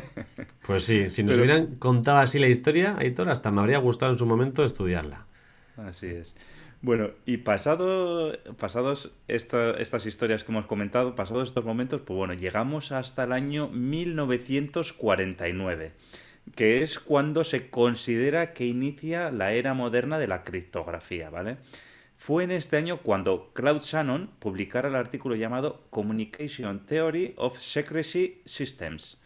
Pues 0.67 0.85
sí, 0.85 1.09
si 1.11 1.23
nos 1.23 1.39
hubieran 1.39 1.77
contado 1.77 2.19
así 2.19 2.39
la 2.39 2.49
historia, 2.49 2.97
Aitor, 2.99 3.31
hasta 3.31 3.51
me 3.51 3.61
habría 3.61 3.79
gustado 3.79 4.13
en 4.13 4.19
su 4.19 4.27
momento 4.27 4.65
estudiarla. 4.65 5.27
Así 5.87 6.07
es. 6.07 6.35
Bueno, 6.83 7.11
y 7.27 7.37
pasado, 7.39 8.33
pasados 8.59 9.13
estas 9.29 10.07
historias 10.07 10.45
que 10.45 10.53
hemos 10.53 10.67
comentado, 10.67 11.15
pasados 11.15 11.49
estos 11.49 11.65
momentos, 11.65 12.01
pues 12.01 12.17
bueno, 12.17 12.33
llegamos 12.33 12.91
hasta 12.91 13.25
el 13.25 13.33
año 13.33 13.69
1949, 13.69 15.93
que 16.55 16.83
es 16.83 16.99
cuando 16.99 17.45
se 17.45 17.69
considera 17.69 18.55
que 18.55 18.65
inicia 18.65 19.31
la 19.31 19.53
era 19.53 19.75
moderna 19.75 20.19
de 20.19 20.29
la 20.29 20.43
criptografía, 20.43 21.29
¿vale? 21.29 21.59
Fue 22.17 22.45
en 22.45 22.51
este 22.51 22.79
año 22.79 23.03
cuando 23.03 23.51
Claude 23.53 23.81
Shannon 23.83 24.31
publicara 24.39 24.89
el 24.89 24.97
artículo 24.97 25.37
llamado 25.37 25.85
Communication 25.91 26.87
Theory 26.87 27.35
of 27.37 27.59
Secrecy 27.59 28.41
Systems, 28.47 29.20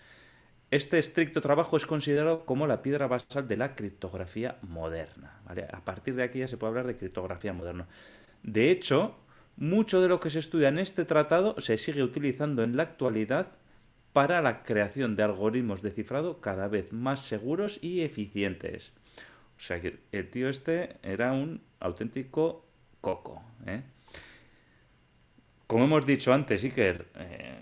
este 0.74 0.98
estricto 0.98 1.40
trabajo 1.40 1.76
es 1.76 1.86
considerado 1.86 2.44
como 2.44 2.66
la 2.66 2.82
piedra 2.82 3.06
basal 3.06 3.46
de 3.46 3.56
la 3.56 3.76
criptografía 3.76 4.58
moderna. 4.62 5.40
A 5.72 5.84
partir 5.84 6.16
de 6.16 6.24
aquí 6.24 6.40
ya 6.40 6.48
se 6.48 6.56
puede 6.56 6.70
hablar 6.70 6.88
de 6.88 6.96
criptografía 6.96 7.52
moderna. 7.52 7.86
De 8.42 8.72
hecho, 8.72 9.16
mucho 9.56 10.00
de 10.00 10.08
lo 10.08 10.18
que 10.18 10.30
se 10.30 10.40
estudia 10.40 10.70
en 10.70 10.80
este 10.80 11.04
tratado 11.04 11.54
se 11.60 11.78
sigue 11.78 12.02
utilizando 12.02 12.64
en 12.64 12.76
la 12.76 12.82
actualidad 12.82 13.52
para 14.12 14.42
la 14.42 14.64
creación 14.64 15.14
de 15.14 15.22
algoritmos 15.22 15.80
de 15.80 15.92
cifrado 15.92 16.40
cada 16.40 16.66
vez 16.66 16.92
más 16.92 17.20
seguros 17.20 17.78
y 17.80 18.00
eficientes. 18.00 18.90
O 19.56 19.60
sea 19.60 19.80
que 19.80 20.00
el 20.10 20.28
tío 20.28 20.48
este 20.48 20.96
era 21.04 21.32
un 21.32 21.62
auténtico 21.78 22.66
coco. 23.00 23.44
¿eh? 23.66 23.82
Como 25.68 25.84
hemos 25.84 26.04
dicho 26.04 26.32
antes, 26.32 26.64
Iker, 26.64 27.06
eh, 27.14 27.58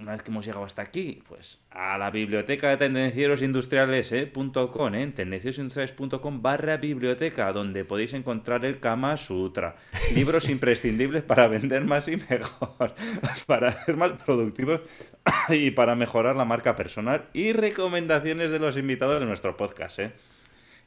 una 0.00 0.12
vez 0.12 0.22
que 0.22 0.30
hemos 0.30 0.46
llegado 0.46 0.64
hasta 0.64 0.82
aquí, 0.82 1.24
pues 1.28 1.58
a 1.70 1.98
la 1.98 2.10
biblioteca 2.10 2.70
de 2.70 2.76
tendencierosindustriales.com, 2.76 4.94
¿eh? 4.94 5.08
tendencierosindustriales.com 5.08 6.40
barra 6.40 6.76
biblioteca, 6.76 7.52
donde 7.52 7.84
podéis 7.84 8.14
encontrar 8.14 8.64
el 8.64 8.78
Kama 8.78 9.16
Sutra, 9.16 9.74
libros 10.14 10.48
imprescindibles 10.48 11.24
para 11.24 11.48
vender 11.48 11.84
más 11.84 12.06
y 12.08 12.16
mejor, 12.16 12.94
para 13.46 13.72
ser 13.84 13.96
más 13.96 14.12
productivos 14.24 14.82
y 15.48 15.72
para 15.72 15.96
mejorar 15.96 16.36
la 16.36 16.44
marca 16.44 16.76
personal 16.76 17.24
y 17.32 17.52
recomendaciones 17.52 18.50
de 18.50 18.60
los 18.60 18.76
invitados 18.76 19.20
de 19.20 19.26
nuestro 19.26 19.56
podcast. 19.56 19.98
¿eh? 19.98 20.12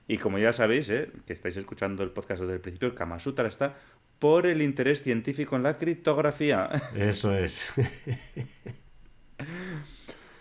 Y 0.07 0.17
como 0.17 0.39
ya 0.39 0.53
sabéis, 0.53 0.89
¿eh? 0.89 1.11
que 1.25 1.33
estáis 1.33 1.57
escuchando 1.57 2.03
el 2.03 2.11
podcast 2.11 2.41
desde 2.41 2.53
el 2.53 2.61
principio, 2.61 2.87
el 2.87 2.95
Kama 2.95 3.19
Sutra 3.19 3.47
está 3.47 3.75
por 4.19 4.45
el 4.45 4.61
interés 4.61 5.01
científico 5.01 5.55
en 5.55 5.63
la 5.63 5.77
criptografía. 5.77 6.69
Eso 6.95 7.35
es. 7.35 7.71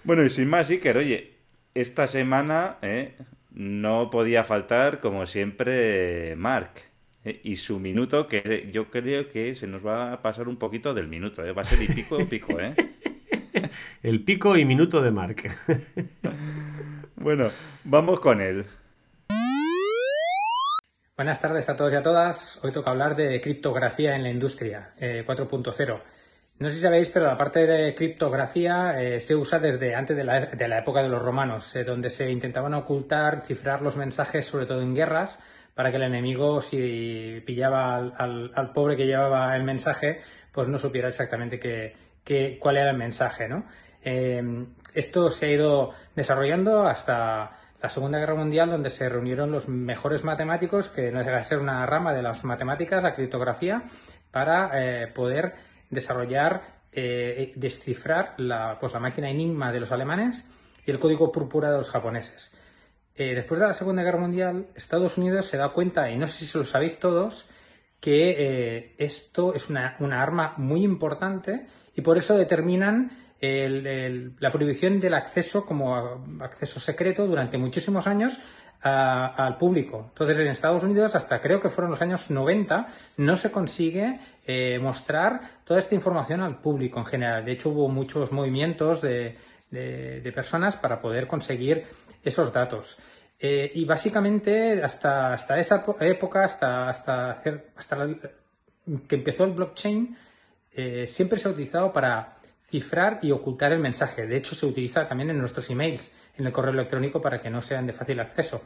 Bueno, 0.03 0.25
y 0.25 0.31
sin 0.31 0.49
más, 0.49 0.71
Iker, 0.71 0.97
oye, 0.97 1.35
esta 1.75 2.07
semana 2.07 2.79
eh, 2.81 3.17
no 3.51 4.09
podía 4.11 4.45
faltar, 4.45 5.01
como 5.01 5.27
siempre, 5.27 6.35
Mark. 6.37 6.71
Eh, 7.25 7.41
y 7.45 7.57
su 7.57 7.79
minuto, 7.79 8.27
que 8.27 8.71
yo 8.73 8.91
creo 8.91 9.29
que 9.29 9.55
se 9.55 9.67
nos 9.67 9.87
va 9.87 10.15
a 10.15 10.23
pasar 10.23 10.49
un 10.49 10.57
poquito 10.57 10.95
del 10.95 11.07
minuto, 11.07 11.45
eh. 11.45 11.53
va 11.53 11.63
a 11.63 11.65
ser 11.67 11.81
el 11.81 11.95
pico 11.95 12.19
pico, 12.31 12.59
¿eh? 12.59 12.75
El 14.03 14.25
pico 14.25 14.57
y 14.57 14.65
minuto 14.65 15.03
de 15.03 15.11
Mark. 15.11 15.43
bueno, 17.17 17.51
vamos 17.85 18.21
con 18.21 18.41
él. 18.41 18.65
Buenas 21.15 21.41
tardes 21.41 21.69
a 21.69 21.77
todos 21.77 21.93
y 21.93 21.97
a 21.97 22.03
todas. 22.03 22.59
Hoy 22.65 22.73
toca 22.73 22.91
hablar 22.91 23.17
de 23.17 23.39
criptografía 23.43 24.17
en 24.17 24.23
la 24.23 24.31
industria 24.31 24.95
4.0. 24.99 26.01
No 26.61 26.69
sé 26.69 26.75
si 26.75 26.83
sabéis, 26.83 27.09
pero 27.09 27.25
la 27.25 27.39
parte 27.39 27.67
de 27.67 27.95
criptografía 27.95 29.01
eh, 29.01 29.19
se 29.21 29.35
usa 29.35 29.59
desde 29.59 29.95
antes 29.95 30.15
de 30.15 30.25
la, 30.25 30.79
época 30.79 31.03
de 31.03 31.09
los 31.09 31.23
romanos, 31.23 31.75
eh, 31.75 31.85
donde 31.85 32.11
se 32.11 32.31
intentaban 32.31 32.75
ocultar, 32.75 33.41
cifrar 33.47 33.81
los 33.81 33.97
mensajes, 33.97 34.45
sobre 34.45 34.67
todo 34.67 34.83
en 34.83 34.95
guerras, 34.95 35.39
para 35.75 35.91
que 35.91 35.97
el 35.97 36.03
enemigo, 36.03 36.61
si 36.61 37.43
pillaba 37.47 37.97
al, 37.97 38.73
pobre 38.75 38.95
que 38.95 39.07
llevaba 39.07 39.57
el 39.57 39.65
mensaje, 39.65 40.21
pues 40.53 40.69
no 40.69 40.77
supiera 40.77 41.09
exactamente 41.09 41.59
qué, 41.59 42.59
cuál 42.61 42.77
era 42.77 42.91
el 42.91 42.99
mensaje. 42.99 43.49
¿no? 43.49 43.65
Eh, 44.05 44.67
esto 44.93 45.31
se 45.31 45.47
ha 45.47 45.51
ido 45.53 45.95
desarrollando 46.15 46.83
hasta 46.83 47.53
la 47.81 47.89
Segunda 47.89 48.19
Guerra 48.19 48.35
Mundial, 48.35 48.69
donde 48.69 48.91
se 48.91 49.09
reunieron 49.09 49.51
los 49.51 49.67
mejores 49.67 50.25
matemáticos, 50.25 50.91
que 50.91 51.11
no 51.11 51.21
deja 51.21 51.37
de 51.37 51.43
ser 51.43 51.59
una 51.59 51.87
rama 51.87 52.13
de 52.13 52.21
las 52.21 52.45
matemáticas, 52.45 53.03
la 53.03 53.15
criptografía, 53.15 53.85
para 54.31 54.71
poder 55.15 55.55
desarrollar, 55.91 56.81
eh, 56.93 57.53
descifrar 57.57 58.35
la, 58.39 58.79
pues, 58.81 58.93
la 58.93 59.01
máquina 59.01 59.29
Enigma 59.29 59.73
de 59.73 59.81
los 59.81 59.93
alemanes 59.93 60.45
y 60.87 60.91
el 60.91 60.99
código 60.99 61.31
púrpura 61.31 61.71
de 61.71 61.77
los 61.77 61.91
japoneses. 61.91 62.53
Eh, 63.15 63.35
después 63.35 63.61
de 63.61 63.67
la 63.67 63.73
Segunda 63.73 64.03
Guerra 64.03 64.19
Mundial, 64.19 64.69
Estados 64.75 65.19
Unidos 65.19 65.47
se 65.47 65.57
da 65.57 65.71
cuenta, 65.71 66.11
y 66.11 66.17
no 66.17 66.27
sé 66.27 66.45
si 66.45 66.57
lo 66.59 66.65
sabéis 66.65 66.99
todos, 66.99 67.47
que 68.01 68.31
eh, 68.39 68.95
esto 68.97 69.53
es 69.55 69.69
una, 69.69 69.97
arma 69.99 70.55
muy 70.57 70.85
importante 70.85 71.67
y 71.95 72.01
por 72.01 72.17
eso 72.17 72.37
determinan 72.37 73.11
la 73.43 74.51
prohibición 74.53 75.01
del 75.01 75.15
acceso 75.15 75.65
como 75.65 75.97
acceso 76.41 76.79
secreto 76.79 77.27
durante 77.27 77.57
muchísimos 77.57 78.07
años 78.07 78.39
al 78.83 79.59
público. 79.59 80.07
Entonces, 80.09 80.39
en 80.39 80.49
Estados 80.49 80.83
Unidos, 80.83 81.15
hasta 81.15 81.41
creo 81.41 81.61
que 81.61 81.71
fueron 81.71 81.91
los 81.91 82.03
años 82.03 82.31
90, 82.31 82.87
no 83.19 83.37
se 83.37 83.51
consigue 83.51 84.21
eh, 84.53 84.81
mostrar 84.81 85.61
toda 85.63 85.79
esta 85.79 85.95
información 85.95 86.41
al 86.41 86.61
público 86.61 86.99
en 86.99 87.07
general. 87.07 87.45
De 87.45 87.53
hecho, 87.53 87.69
hubo 87.69 87.89
muchos 87.89 88.33
movimientos 88.33 89.01
de, 89.01 89.37
personas 90.35 90.77
para 90.77 91.01
poder 91.01 91.29
conseguir 91.29 91.85
esos 92.25 92.53
datos. 92.53 92.99
Eh, 93.39 93.71
y 93.73 93.85
básicamente, 93.85 94.83
hasta, 94.83 95.33
hasta 95.33 95.57
esa 95.57 95.85
época, 96.01 96.45
hasta, 96.45 96.89
hasta, 96.89 97.41
hasta 97.77 98.09
que 99.07 99.15
empezó 99.15 99.45
el 99.45 99.53
blockchain, 99.53 100.17
eh, 100.73 101.07
siempre 101.07 101.39
se 101.39 101.47
ha 101.47 101.53
utilizado 101.53 101.93
para 101.93 102.39
cifrar 102.65 103.21
y 103.23 103.31
ocultar 103.31 103.71
el 103.71 103.79
mensaje. 103.79 104.27
De 104.27 104.37
hecho, 104.37 104.57
se 104.57 104.67
utiliza 104.67 105.05
también 105.05 105.31
en 105.31 105.39
nuestros 105.39 105.71
emails, 105.71 106.13
en 106.37 106.47
el 106.47 106.53
correo 106.53 106.73
electrónico, 106.73 107.21
para 107.21 107.41
que 107.41 107.51
no 107.51 107.63
sean 107.63 107.87
de 107.87 107.93
fácil 107.93 108.19
acceso. 108.19 108.63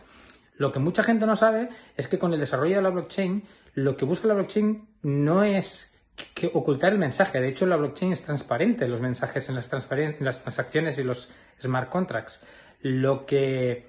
Lo 0.57 0.71
que 0.71 0.79
mucha 0.79 1.03
gente 1.03 1.27
no 1.27 1.37
sabe 1.37 1.69
es 1.97 2.07
que 2.07 2.19
con 2.19 2.33
el 2.33 2.41
desarrollo 2.41 2.77
de 2.77 2.83
la 2.83 2.91
blockchain, 2.91 3.43
lo 3.75 3.97
que 3.97 4.05
busca 4.05 4.29
la 4.29 4.35
blockchain 4.35 4.87
no 5.03 5.43
es 5.43 5.95
que 6.35 6.51
ocultar 6.53 6.93
el 6.93 6.99
mensaje. 6.99 7.41
De 7.41 7.49
hecho, 7.49 7.67
la 7.67 7.77
blockchain 7.77 8.13
es 8.13 8.23
transparente, 8.23 8.87
los 8.87 9.01
mensajes 9.01 9.49
en 9.49 9.57
las, 9.57 9.69
transacciones 9.69 10.99
y 10.99 11.03
los 11.03 11.31
smart 11.61 11.91
contracts. 11.91 12.41
Lo 12.83 13.27
que, 13.27 13.87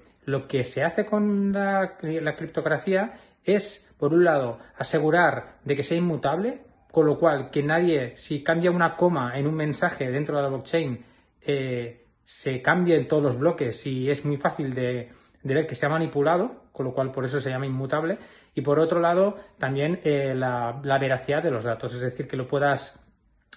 se 0.64 0.82
hace 0.82 1.06
con 1.06 1.52
la, 1.52 1.96
criptografía 2.36 3.14
es, 3.44 3.88
por 3.96 4.12
un 4.12 4.24
lado, 4.24 4.58
asegurar 4.76 5.58
de 5.64 5.76
que 5.76 5.84
sea 5.84 5.96
inmutable, 5.96 6.62
con 6.90 7.06
lo 7.06 7.18
cual 7.18 7.50
que 7.50 7.62
nadie, 7.62 8.16
si 8.16 8.42
cambia 8.42 8.72
una 8.72 8.96
coma 8.96 9.38
en 9.38 9.46
un 9.46 9.54
mensaje 9.54 10.10
dentro 10.10 10.36
de 10.36 10.42
la 10.42 10.48
blockchain, 10.48 11.04
eh, 11.42 12.06
se 12.24 12.60
cambie 12.60 12.96
en 12.96 13.06
todos 13.06 13.22
los 13.22 13.38
bloques 13.38 13.86
y 13.86 14.10
es 14.10 14.24
muy 14.24 14.36
fácil 14.36 14.74
de, 14.74 15.12
ver 15.54 15.66
que 15.66 15.74
se 15.74 15.86
ha 15.86 15.88
manipulado, 15.88 16.64
con 16.72 16.86
lo 16.86 16.94
cual 16.94 17.12
por 17.12 17.24
eso 17.24 17.40
se 17.40 17.50
llama 17.50 17.66
inmutable. 17.66 18.18
Y 18.54 18.62
por 18.62 18.78
otro 18.78 19.00
lado, 19.00 19.36
también 19.58 20.00
eh, 20.04 20.34
la, 20.34 20.80
veracidad 20.82 21.42
de 21.42 21.50
los 21.50 21.64
datos, 21.64 21.94
es 21.94 22.00
decir, 22.00 22.26
que 22.28 22.36
lo 22.36 22.46
puedas, 22.46 22.98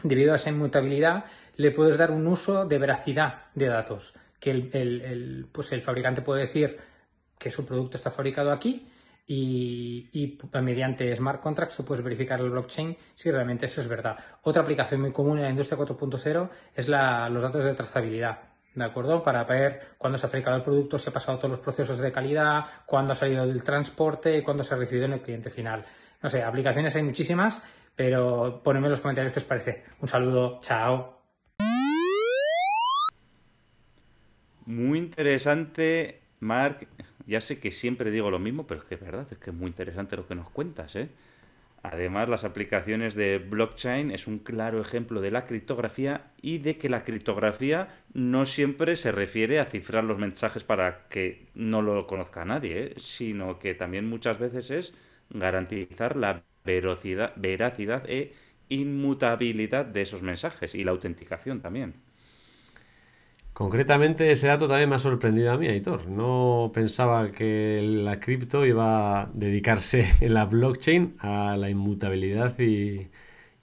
debido 0.04 0.34
a 0.34 0.36
esa 0.36 0.50
inmutabilidad, 0.50 1.26
le 1.56 1.72
puedes 1.72 1.98
dar 1.98 2.12
un 2.12 2.28
uso 2.28 2.66
de 2.66 2.78
veracidad 2.78 3.46
de 3.56 3.68
datos, 3.68 4.14
que 4.40 4.52
el, 4.52 5.48
pues 5.52 5.72
el 5.72 5.82
fabricante 5.82 6.22
puede 6.22 6.42
decir 6.42 6.78
que 7.38 7.52
su 7.52 7.66
producto 7.66 7.98
está 7.98 8.12
fabricado 8.12 8.52
aquí 8.52 8.88
y, 9.32 10.38
mediante 10.62 11.16
smart 11.16 11.40
contracts 11.40 11.78
tú 11.78 11.86
puedes 11.86 12.04
verificar 12.04 12.40
el 12.40 12.50
blockchain 12.50 12.98
si 13.14 13.30
realmente 13.30 13.68
eso 13.68 13.80
es 13.80 13.88
verdad. 13.88 14.18
Otra 14.42 14.64
aplicación 14.64 15.02
muy 15.02 15.12
común 15.12 15.38
en 15.38 15.44
la 15.44 15.50
industria 15.52 15.78
4.0 15.78 16.50
es 16.74 16.88
los 16.88 17.42
datos 17.42 17.64
de 17.64 17.74
trazabilidad. 17.76 18.49
¿De 18.76 18.86
acuerdo? 18.86 19.24
Para 19.24 19.44
ver 19.44 19.96
cuándo 19.98 20.18
se 20.18 20.26
ha 20.26 20.30
fabricado 20.30 20.58
el 20.58 20.64
producto, 20.64 21.00
si 21.00 21.10
ha 21.10 21.14
pasado 21.14 21.38
todos 21.38 21.52
los 21.52 21.60
procesos 21.60 21.98
de 21.98 22.12
calidad, 22.12 22.66
cuándo 22.86 23.14
ha 23.14 23.16
salido 23.16 23.46
del 23.46 23.64
transporte 23.64 24.38
y 24.38 24.42
cuándo 24.42 24.64
se 24.64 24.74
ha 24.74 24.78
recibido 24.78 25.06
en 25.06 25.14
el 25.14 25.22
cliente 25.22 25.50
final. 25.50 25.86
No 26.22 26.30
sé, 26.30 26.44
aplicaciones 26.44 26.96
hay 26.96 27.04
muchísimas, 27.04 27.64
pero 27.96 28.62
ponedme 28.64 28.88
en 28.88 28.92
los 28.92 29.02
comentarios 29.02 29.34
qué 29.34 29.40
os 29.40 29.46
parece. 29.46 29.84
Un 30.02 30.08
saludo, 30.08 30.60
chao. 30.62 31.20
Muy 34.66 35.00
interesante, 35.00 36.22
Marc 36.40 36.88
ya 37.30 37.42
sé 37.42 37.60
que 37.60 37.70
siempre 37.70 38.10
digo 38.10 38.32
lo 38.32 38.40
mismo, 38.40 38.66
pero 38.66 38.82
es 38.82 38.88
que 38.88 38.96
es 38.96 39.02
verdad, 39.02 39.28
es 39.30 39.38
que 39.38 39.52
es 39.52 39.56
muy 39.56 39.68
interesante 39.68 40.18
lo 40.18 40.28
que 40.28 40.34
nos 40.34 40.50
cuentas, 40.50 40.96
¿eh? 40.96 41.10
Además, 41.82 42.28
las 42.30 42.44
aplicaciones 42.44 43.16
de 43.16 43.38
blockchain 43.40 44.12
es 44.12 44.28
un 44.28 44.40
claro 44.40 44.82
ejemplo 44.82 45.22
de 45.22 45.32
la 45.32 45.46
criptografía 45.46 46.32
y 46.42 46.58
de 46.58 46.78
que 46.78 46.90
la 46.90 47.04
criptografía 47.06 48.04
no 48.14 48.46
siempre 48.46 48.96
se 48.98 49.12
refiere 49.12 49.60
a 49.60 49.66
cifrar 49.66 50.04
los 50.04 50.18
mensajes 50.18 50.64
para 50.64 51.08
que 51.08 51.48
no 51.56 51.82
lo 51.82 52.06
conozca 52.06 52.44
nadie, 52.46 52.84
¿eh? 52.84 52.94
sino 52.98 53.60
que 53.60 53.76
también 53.76 54.10
muchas 54.10 54.40
veces 54.40 54.72
es 54.72 54.94
garantizar 55.30 56.16
la 56.18 56.44
veracidad, 56.66 57.34
veracidad 57.38 58.04
e 58.10 58.34
inmutabilidad 58.70 59.86
de 59.86 60.02
esos 60.02 60.22
mensajes 60.22 60.76
y 60.76 60.84
la 60.84 60.92
autenticación 60.92 61.62
también. 61.62 61.94
Concretamente, 63.60 64.32
ese 64.32 64.48
dato 64.48 64.70
también 64.70 64.90
me 64.90 64.96
ha 64.96 65.00
sorprendido 65.00 65.52
a 65.52 65.58
mí, 65.58 65.68
Aitor. 65.68 66.08
No 66.08 66.72
pensaba 66.74 67.30
que 67.34 67.82
la 67.84 68.18
cripto 68.22 68.66
iba 68.66 69.24
a 69.24 69.32
dedicarse 69.34 70.06
en 70.22 70.34
la 70.34 70.46
blockchain 70.46 71.18
a 71.20 71.58
la 71.58 71.70
inmutabilidad 71.70 72.58
y, 72.58 73.10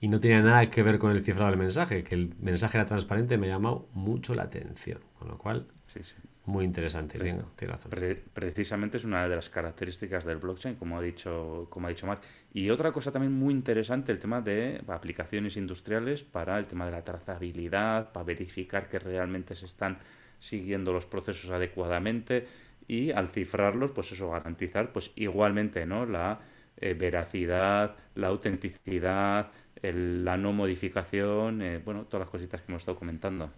no 0.03 0.21
tenía 0.21 0.43
nada 0.43 0.71
que 0.71 0.83
ver 0.83 0.99
con 0.99 1.13
el 1.13 1.25
cifrado 1.25 1.51
del 1.51 1.59
mensaje. 1.59 2.05
Que 2.05 2.15
el 2.15 2.35
mensaje 2.39 2.77
era 2.77 2.85
transparente 2.87 3.39
me 3.39 3.47
ha 3.47 3.55
llamado 3.55 3.89
mucho 3.95 4.35
la 4.35 4.43
atención. 4.43 5.01
Con 5.19 5.29
lo 5.29 5.39
cual, 5.39 5.67
sí, 5.87 6.01
sí. 6.03 6.17
Muy 6.47 6.65
interesante, 6.65 7.19
tiene, 7.19 7.43
razón. 7.61 7.91
precisamente 8.33 8.99
es 8.99 9.05
una 9.05 9.29
de 9.29 9.35
las 9.35 9.51
características 9.51 10.25
del 10.25 10.37
blockchain, 10.37 10.77
como 10.77 10.97
ha 10.97 11.03
dicho, 11.03 11.67
como 11.71 11.89
ha 11.89 11.91
dicho 11.91 12.07
Mark. 12.07 12.21
Y 12.55 12.71
otra 12.71 12.93
cosa 12.93 13.11
también 13.11 13.33
muy 13.33 13.53
interesante, 13.53 14.13
el 14.13 14.21
tema 14.21 14.41
de 14.41 14.81
aplicaciones 14.87 15.57
industriales 15.57 16.23
para 16.23 16.57
el 16.59 16.67
tema 16.67 16.87
de 16.87 16.93
la 16.93 17.03
trazabilidad, 17.03 18.13
para 18.13 18.25
verificar 18.25 18.89
que 18.89 19.01
realmente 19.01 19.57
se 19.57 19.67
están 19.67 19.99
siguiendo 20.39 20.93
los 20.93 21.07
procesos 21.07 21.51
adecuadamente 21.51 22.47
y 22.87 23.11
al 23.11 23.27
cifrarlos, 23.29 23.91
pues 23.91 24.13
eso, 24.13 24.31
garantizar 24.31 24.93
pues 24.93 25.11
igualmente 25.17 25.85
¿no? 25.85 26.07
la 26.07 26.39
eh, 26.77 26.95
veracidad, 26.95 27.97
la 28.15 28.29
autenticidad, 28.29 29.51
la 29.83 30.37
no 30.37 30.53
modificación, 30.53 31.61
eh, 31.63 31.81
bueno, 31.85 32.05
todas 32.05 32.27
las 32.27 32.31
cositas 32.31 32.61
que 32.61 32.71
hemos 32.71 32.83
estado 32.83 32.99
comentando. 32.99 33.51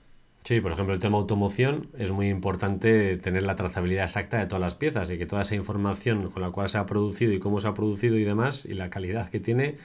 Sí, 0.45 0.61
por 0.63 0.73
ejemplo, 0.73 0.95
el 0.95 1.01
tema 1.01 1.19
automoción 1.19 1.91
es 1.99 2.11
muy 2.11 2.29
importante 2.31 3.19
tener 3.19 3.43
la 3.43 3.55
trazabilidad 3.57 4.05
exacta 4.05 4.39
de 4.39 4.47
todas 4.47 4.61
las 4.63 4.75
piezas 4.75 5.11
y 5.11 5.19
que 5.19 5.27
toda 5.27 5.43
esa 5.43 5.55
información 5.55 6.31
con 6.31 6.43
la 6.43 6.51
cual 6.51 6.71
se 6.71 6.79
ha 6.79 6.87
producido 6.87 7.33
y 7.33 7.39
cómo 7.39 7.61
se 7.61 7.69
ha 7.69 7.75
producido 7.75 8.17
y 8.17 8.25
demás 8.25 8.65
y 8.65 8.73
la 8.75 8.89
calidad 8.89 9.29
que 9.31 9.41
tiene 9.41 9.77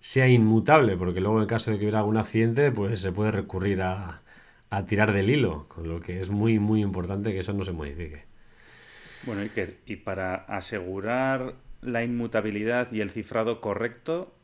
sea 0.00 0.28
inmutable, 0.28 0.96
porque 0.96 1.20
luego 1.20 1.40
en 1.40 1.48
caso 1.48 1.70
de 1.72 1.78
que 1.78 1.84
hubiera 1.84 2.00
algún 2.00 2.18
accidente, 2.18 2.70
pues 2.72 3.00
se 3.00 3.12
puede 3.12 3.32
recurrir 3.32 3.82
a, 3.82 4.22
a 4.70 4.86
tirar 4.86 5.12
del 5.12 5.30
hilo, 5.30 5.66
con 5.68 5.88
lo 5.88 6.00
que 6.00 6.20
es 6.20 6.30
muy, 6.30 6.58
muy 6.58 6.82
importante 6.82 7.32
que 7.32 7.40
eso 7.40 7.52
no 7.52 7.64
se 7.64 7.72
modifique. 7.72 8.24
Bueno, 9.22 9.42
Iker, 9.42 9.80
y 9.86 9.96
para 9.96 10.34
asegurar 10.34 11.54
la 11.80 12.02
inmutabilidad 12.04 12.92
y 12.92 13.00
el 13.00 13.10
cifrado 13.10 13.60
correcto, 13.60 14.34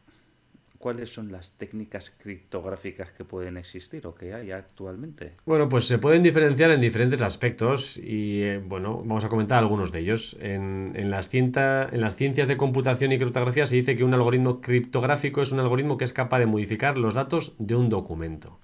¿cuáles 0.78 1.12
son 1.12 1.32
las 1.32 1.52
técnicas 1.52 2.10
criptográficas 2.10 3.12
que 3.12 3.24
pueden 3.24 3.56
existir 3.56 4.06
o 4.06 4.14
que 4.14 4.32
hay 4.32 4.52
actualmente? 4.52 5.32
Bueno, 5.44 5.68
pues 5.68 5.86
se 5.86 5.98
pueden 5.98 6.22
diferenciar 6.22 6.70
en 6.70 6.80
diferentes 6.80 7.20
aspectos 7.20 7.96
y 7.96 8.42
eh, 8.42 8.58
bueno, 8.58 8.98
vamos 8.98 9.24
a 9.24 9.28
comentar 9.28 9.58
algunos 9.58 9.92
de 9.92 10.00
ellos. 10.00 10.36
En, 10.40 11.10
las 11.10 11.34
en 11.34 12.00
las 12.00 12.16
ciencias 12.16 12.48
de 12.48 12.56
computación 12.56 13.12
y 13.12 13.18
criptografía 13.18 13.66
se 13.66 13.76
dice 13.76 13.96
que 13.96 14.04
un 14.04 14.14
algoritmo 14.14 14.60
criptográfico 14.60 15.42
es 15.42 15.52
un 15.52 15.60
algoritmo 15.60 15.98
que 15.98 16.04
es 16.04 16.12
capaz 16.12 16.38
de 16.38 16.46
modificar 16.46 16.96
los 16.96 17.14
datos 17.14 17.54
de 17.58 17.74
un 17.74 17.88
documento. 17.88 18.58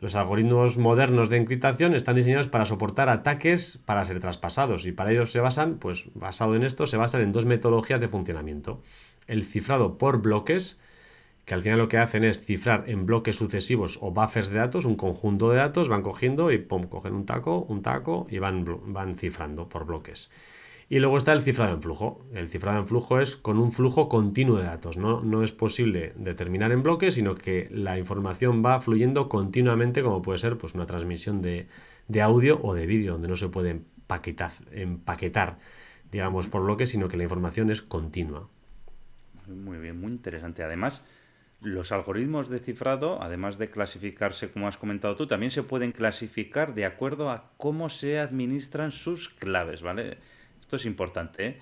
Los 0.00 0.14
algoritmos 0.14 0.78
modernos 0.78 1.28
de 1.28 1.36
encriptación 1.36 1.94
están 1.94 2.16
diseñados 2.16 2.48
para 2.48 2.64
soportar 2.64 3.10
ataques 3.10 3.78
para 3.84 4.02
ser 4.06 4.18
traspasados 4.18 4.86
y 4.86 4.92
para 4.92 5.12
ello 5.12 5.26
se 5.26 5.40
basan, 5.40 5.76
pues 5.78 6.06
basado 6.14 6.56
en 6.56 6.62
esto, 6.62 6.86
se 6.86 6.96
basan 6.96 7.20
en 7.20 7.32
dos 7.32 7.44
metodologías 7.44 8.00
de 8.00 8.08
funcionamiento. 8.08 8.82
El 9.26 9.44
cifrado 9.44 9.98
por 9.98 10.22
bloques, 10.22 10.80
que 11.50 11.54
al 11.54 11.62
final 11.62 11.78
lo 11.78 11.88
que 11.88 11.98
hacen 11.98 12.22
es 12.22 12.44
cifrar 12.44 12.84
en 12.86 13.06
bloques 13.06 13.34
sucesivos 13.34 13.98
o 14.00 14.12
buffers 14.12 14.50
de 14.50 14.58
datos, 14.60 14.84
un 14.84 14.94
conjunto 14.94 15.50
de 15.50 15.56
datos, 15.56 15.88
van 15.88 16.02
cogiendo 16.02 16.52
y 16.52 16.58
pum, 16.58 16.84
cogen 16.86 17.12
un 17.12 17.26
taco, 17.26 17.62
un 17.62 17.82
taco 17.82 18.28
y 18.30 18.38
van, 18.38 18.64
van 18.92 19.16
cifrando 19.16 19.68
por 19.68 19.84
bloques. 19.84 20.30
Y 20.88 21.00
luego 21.00 21.16
está 21.16 21.32
el 21.32 21.42
cifrado 21.42 21.74
en 21.74 21.82
flujo. 21.82 22.24
El 22.32 22.48
cifrado 22.48 22.78
en 22.78 22.86
flujo 22.86 23.18
es 23.18 23.36
con 23.36 23.58
un 23.58 23.72
flujo 23.72 24.08
continuo 24.08 24.58
de 24.58 24.62
datos. 24.62 24.96
No, 24.96 25.22
no 25.22 25.42
es 25.42 25.50
posible 25.50 26.12
determinar 26.14 26.70
en 26.70 26.84
bloques, 26.84 27.14
sino 27.14 27.34
que 27.34 27.66
la 27.72 27.98
información 27.98 28.64
va 28.64 28.80
fluyendo 28.80 29.28
continuamente, 29.28 30.04
como 30.04 30.22
puede 30.22 30.38
ser 30.38 30.56
pues, 30.56 30.76
una 30.76 30.86
transmisión 30.86 31.42
de, 31.42 31.66
de 32.06 32.22
audio 32.22 32.60
o 32.62 32.74
de 32.74 32.86
vídeo, 32.86 33.14
donde 33.14 33.26
no 33.26 33.34
se 33.34 33.48
puede 33.48 33.70
empaquetar, 33.70 34.52
empaquetar, 34.70 35.58
digamos, 36.12 36.46
por 36.46 36.62
bloques, 36.62 36.90
sino 36.90 37.08
que 37.08 37.16
la 37.16 37.24
información 37.24 37.72
es 37.72 37.82
continua. 37.82 38.48
Muy 39.48 39.78
bien, 39.78 40.00
muy 40.00 40.12
interesante. 40.12 40.62
Además, 40.62 41.02
los 41.62 41.92
algoritmos 41.92 42.48
de 42.48 42.58
cifrado, 42.58 43.22
además 43.22 43.58
de 43.58 43.70
clasificarse 43.70 44.50
como 44.50 44.68
has 44.68 44.78
comentado 44.78 45.16
tú, 45.16 45.26
también 45.26 45.50
se 45.50 45.62
pueden 45.62 45.92
clasificar 45.92 46.74
de 46.74 46.86
acuerdo 46.86 47.30
a 47.30 47.50
cómo 47.56 47.88
se 47.88 48.18
administran 48.18 48.92
sus 48.92 49.28
claves, 49.28 49.82
¿vale? 49.82 50.18
Esto 50.60 50.76
es 50.76 50.86
importante. 50.86 51.46
¿eh? 51.46 51.58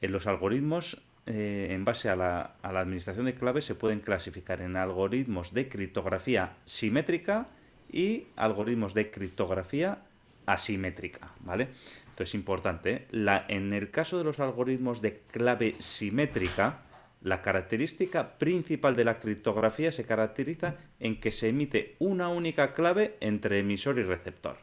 En 0.00 0.12
los 0.12 0.26
algoritmos, 0.26 1.02
eh, 1.26 1.68
en 1.70 1.84
base 1.84 2.08
a 2.08 2.16
la, 2.16 2.54
administración 2.62 3.26
de 3.26 3.34
claves, 3.34 3.64
se 3.64 3.74
pueden 3.74 4.00
clasificar 4.00 4.62
en 4.62 4.76
algoritmos 4.76 5.52
de 5.52 5.68
criptografía 5.68 6.56
simétrica 6.64 7.48
y 7.90 8.28
algoritmos 8.36 8.94
de 8.94 9.10
criptografía 9.10 9.98
asimétrica, 10.46 11.32
¿vale? 11.40 11.68
Esto 12.08 12.22
es 12.22 12.34
importante. 12.34 13.06
¿eh? 13.12 13.42
En 13.48 13.72
el 13.74 13.90
caso 13.90 14.16
de 14.16 14.24
los 14.24 14.40
algoritmos 14.40 15.02
de 15.02 15.20
clave 15.30 15.76
simétrica, 15.78 16.80
la 17.22 17.40
característica 17.40 18.38
principal 18.38 18.96
de 18.96 19.04
la 19.04 19.20
criptografía 19.20 19.92
se 19.92 20.04
caracteriza 20.04 20.76
en 20.98 21.20
que 21.20 21.30
se 21.30 21.48
emite 21.48 21.96
una 21.98 22.28
única 22.28 22.74
clave 22.74 23.16
entre 23.20 23.60
emisor 23.60 23.98
y 23.98 24.02
receptor. 24.02 24.56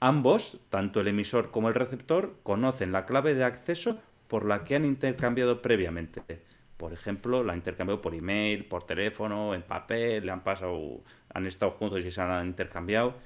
Ambos, 0.00 0.60
tanto 0.68 1.00
el 1.00 1.08
emisor 1.08 1.50
como 1.50 1.68
el 1.68 1.74
receptor, 1.74 2.36
conocen 2.42 2.92
la 2.92 3.06
clave 3.06 3.34
de 3.34 3.44
acceso 3.44 3.98
por 4.28 4.44
la 4.44 4.64
que 4.64 4.76
han 4.76 4.84
intercambiado 4.84 5.62
previamente. 5.62 6.22
Por 6.76 6.92
ejemplo, 6.92 7.42
la 7.42 7.52
han 7.52 7.58
intercambiado 7.58 8.00
por 8.00 8.14
email, 8.14 8.66
por 8.66 8.86
teléfono, 8.86 9.54
en 9.54 9.62
papel, 9.62 10.26
le 10.26 10.32
han 10.32 10.44
pasado, 10.44 11.02
han 11.32 11.46
estado 11.46 11.72
juntos 11.72 12.04
y 12.04 12.10
se 12.10 12.20
han 12.20 12.46
intercambiado. 12.46 13.16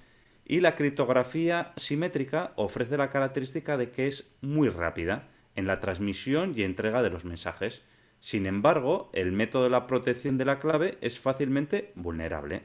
Y 0.46 0.60
la 0.60 0.74
criptografía 0.74 1.72
simétrica 1.76 2.52
ofrece 2.56 2.96
la 2.96 3.10
característica 3.10 3.76
de 3.76 3.90
que 3.90 4.06
es 4.06 4.32
muy 4.40 4.68
rápida 4.68 5.28
en 5.54 5.66
la 5.66 5.80
transmisión 5.80 6.54
y 6.56 6.62
entrega 6.62 7.02
de 7.02 7.10
los 7.10 7.24
mensajes 7.24 7.82
sin 8.22 8.46
embargo, 8.46 9.10
el 9.14 9.32
método 9.32 9.64
de 9.64 9.70
la 9.70 9.88
protección 9.88 10.38
de 10.38 10.44
la 10.44 10.60
clave 10.60 10.96
es 11.00 11.18
fácilmente 11.18 11.90
vulnerable. 11.96 12.62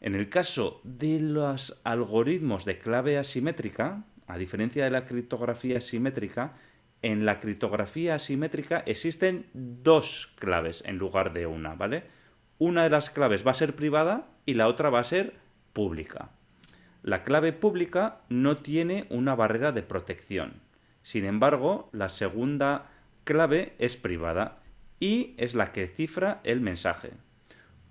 En 0.00 0.14
el 0.14 0.30
caso 0.30 0.80
de 0.82 1.20
los 1.20 1.78
algoritmos 1.84 2.64
de 2.64 2.78
clave 2.78 3.18
asimétrica, 3.18 4.06
a 4.26 4.38
diferencia 4.38 4.84
de 4.84 4.90
la 4.90 5.04
criptografía 5.04 5.82
simétrica, 5.82 6.54
en 7.02 7.26
la 7.26 7.38
criptografía 7.38 8.14
asimétrica 8.14 8.82
existen 8.86 9.44
dos 9.52 10.32
claves 10.38 10.82
en 10.86 10.96
lugar 10.96 11.34
de 11.34 11.46
una, 11.46 11.74
¿vale? 11.74 12.04
Una 12.56 12.84
de 12.84 12.90
las 12.90 13.10
claves 13.10 13.46
va 13.46 13.50
a 13.50 13.54
ser 13.54 13.76
privada 13.76 14.30
y 14.46 14.54
la 14.54 14.68
otra 14.68 14.88
va 14.88 15.00
a 15.00 15.04
ser 15.04 15.34
pública. 15.74 16.30
La 17.02 17.24
clave 17.24 17.52
pública 17.52 18.22
no 18.30 18.56
tiene 18.56 19.06
una 19.10 19.34
barrera 19.34 19.70
de 19.70 19.82
protección. 19.82 20.62
Sin 21.02 21.26
embargo, 21.26 21.90
la 21.92 22.08
segunda 22.08 22.90
clave 23.28 23.74
es 23.78 23.98
privada 23.98 24.62
y 25.00 25.34
es 25.36 25.54
la 25.54 25.70
que 25.70 25.86
cifra 25.86 26.40
el 26.44 26.62
mensaje. 26.62 27.10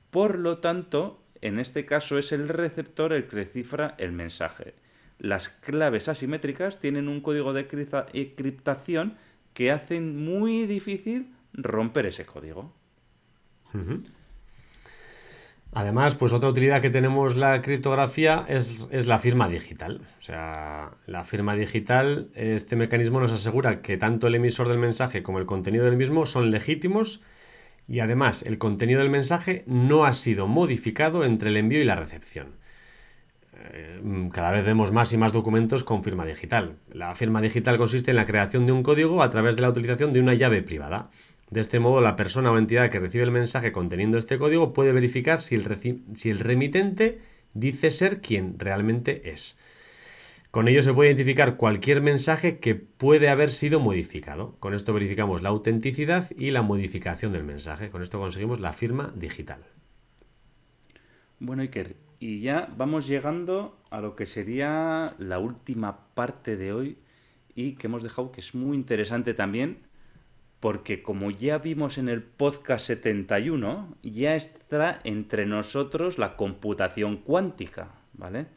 Por 0.09 0.39
lo 0.39 0.57
tanto, 0.57 1.23
en 1.41 1.59
este 1.59 1.85
caso 1.85 2.17
es 2.17 2.31
el 2.31 2.49
receptor 2.49 3.13
el 3.13 3.27
que 3.27 3.45
cifra 3.45 3.93
el 3.99 4.13
mensaje. 4.13 4.73
Las 5.19 5.49
claves 5.49 6.07
asimétricas 6.07 6.79
tienen 6.79 7.07
un 7.07 7.21
código 7.21 7.53
de 7.53 7.67
encriptación 8.13 9.15
que 9.53 9.69
hacen 9.69 10.25
muy 10.25 10.65
difícil 10.65 11.35
romper 11.53 12.07
ese 12.07 12.25
código. 12.25 12.73
Además, 15.73 16.15
pues 16.15 16.33
otra 16.33 16.49
utilidad 16.49 16.81
que 16.81 16.89
tenemos 16.89 17.35
la 17.35 17.61
criptografía 17.61 18.45
es, 18.47 18.87
es, 18.91 19.05
la 19.05 19.19
firma 19.19 19.47
digital. 19.47 20.01
O 20.17 20.21
sea, 20.21 20.91
la 21.05 21.23
firma 21.23 21.55
digital, 21.55 22.29
este 22.33 22.75
mecanismo 22.75 23.19
nos 23.19 23.31
asegura 23.31 23.81
que 23.81 23.97
tanto 23.97 24.27
el 24.27 24.35
emisor 24.35 24.69
del 24.69 24.79
mensaje 24.79 25.23
como 25.23 25.39
el 25.39 25.45
contenido 25.45 25.85
del 25.85 25.97
mismo 25.97 26.25
son 26.25 26.51
legítimos 26.51 27.21
y 27.87 27.99
además 27.99 28.43
el 28.43 28.57
contenido 28.57 28.99
del 28.99 29.09
mensaje 29.09 29.63
no 29.65 30.05
ha 30.05 30.13
sido 30.13 30.47
modificado 30.47 31.23
entre 31.23 31.49
el 31.49 31.57
envío 31.57 31.81
y 31.81 31.85
la 31.85 31.95
recepción. 31.95 32.55
Eh, 33.59 34.29
cada 34.33 34.51
vez 34.51 34.65
vemos 34.65 34.91
más 34.91 35.13
y 35.13 35.17
más 35.17 35.33
documentos 35.33 35.83
con 35.83 36.03
firma 36.03 36.25
digital. 36.25 36.75
La 36.91 37.15
firma 37.15 37.41
digital 37.41 37.77
consiste 37.77 38.11
en 38.11 38.17
la 38.17 38.25
creación 38.25 38.65
de 38.65 38.71
un 38.71 38.83
código 38.83 39.23
a 39.23 39.29
través 39.29 39.55
de 39.55 39.61
la 39.61 39.69
utilización 39.69 40.13
de 40.13 40.19
una 40.19 40.33
llave 40.33 40.61
privada. 40.61 41.09
De 41.49 41.61
este 41.61 41.79
modo, 41.79 42.01
la 42.01 42.17
persona 42.17 42.51
o 42.51 42.57
entidad 42.57 42.89
que 42.89 42.99
recibe 42.99 43.23
el 43.23 43.31
mensaje 43.31 43.71
conteniendo 43.71 44.17
este 44.17 44.37
código 44.37 44.73
puede 44.73 44.91
verificar 44.91 45.39
si 45.39 45.55
el, 45.55 46.39
remitente 46.39 47.21
dice 47.53 47.91
ser 47.91 48.19
quien 48.19 48.59
realmente 48.59 49.31
es. 49.31 49.57
Con 50.51 50.67
ello 50.67 50.81
se 50.81 50.93
puede 50.93 51.09
identificar 51.09 51.55
cualquier 51.55 52.01
mensaje 52.01 52.59
que 52.59 52.75
puede 52.75 53.29
haber 53.29 53.51
sido 53.51 53.79
modificado. 53.79 54.55
Con 54.59 54.73
esto 54.73 54.93
verificamos 54.93 55.41
la 55.41 55.49
autenticidad 55.49 56.29
y 56.37 56.51
la 56.51 56.63
modificación 56.63 57.31
del 57.31 57.43
mensaje. 57.43 57.89
Con 57.89 58.01
esto 58.01 58.19
conseguimos 58.19 58.59
la 58.59 58.73
firma 58.73 59.13
digital. 59.15 59.63
Bueno, 61.39 61.61
Iker, 61.61 61.95
y 62.19 62.39
ya 62.39 62.69
vamos 62.75 63.07
llegando 63.07 63.77
a 63.89 64.01
lo 64.01 64.15
que 64.15 64.25
sería 64.25 65.15
la 65.19 65.39
última 65.39 66.07
parte 66.13 66.57
de 66.57 66.73
hoy 66.73 66.97
y 67.55 67.73
que 67.73 67.87
hemos 67.87 68.03
dejado 68.03 68.31
que 68.31 68.41
es 68.41 68.55
muy 68.55 68.75
interesante 68.75 69.33
también, 69.33 69.86
porque 70.59 71.03
como 71.03 71.29
ya 71.29 71.59
vimos 71.59 71.97
en 71.97 72.09
el 72.09 72.23
podcast 72.23 72.87
71, 72.87 73.95
ya 74.03 74.35
está 74.35 74.99
entre 75.03 75.45
nosotros 75.45 76.17
la 76.17 76.35
computación 76.35 77.17
cuántica, 77.17 77.91
¿vale? 78.13 78.47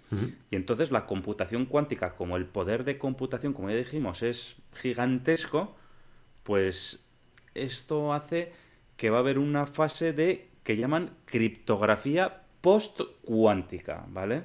Y 0.50 0.56
entonces 0.56 0.90
la 0.90 1.06
computación 1.06 1.66
cuántica, 1.66 2.14
como 2.14 2.36
el 2.36 2.46
poder 2.46 2.84
de 2.84 2.96
computación, 2.98 3.52
como 3.52 3.70
ya 3.70 3.76
dijimos, 3.76 4.22
es 4.22 4.56
gigantesco, 4.74 5.76
pues 6.42 7.04
esto 7.54 8.14
hace 8.14 8.52
que 8.96 9.10
va 9.10 9.18
a 9.18 9.20
haber 9.20 9.38
una 9.38 9.66
fase 9.66 10.12
de 10.12 10.48
que 10.62 10.76
llaman 10.76 11.10
criptografía 11.26 12.42
post-cuántica, 12.60 14.06
¿vale? 14.08 14.44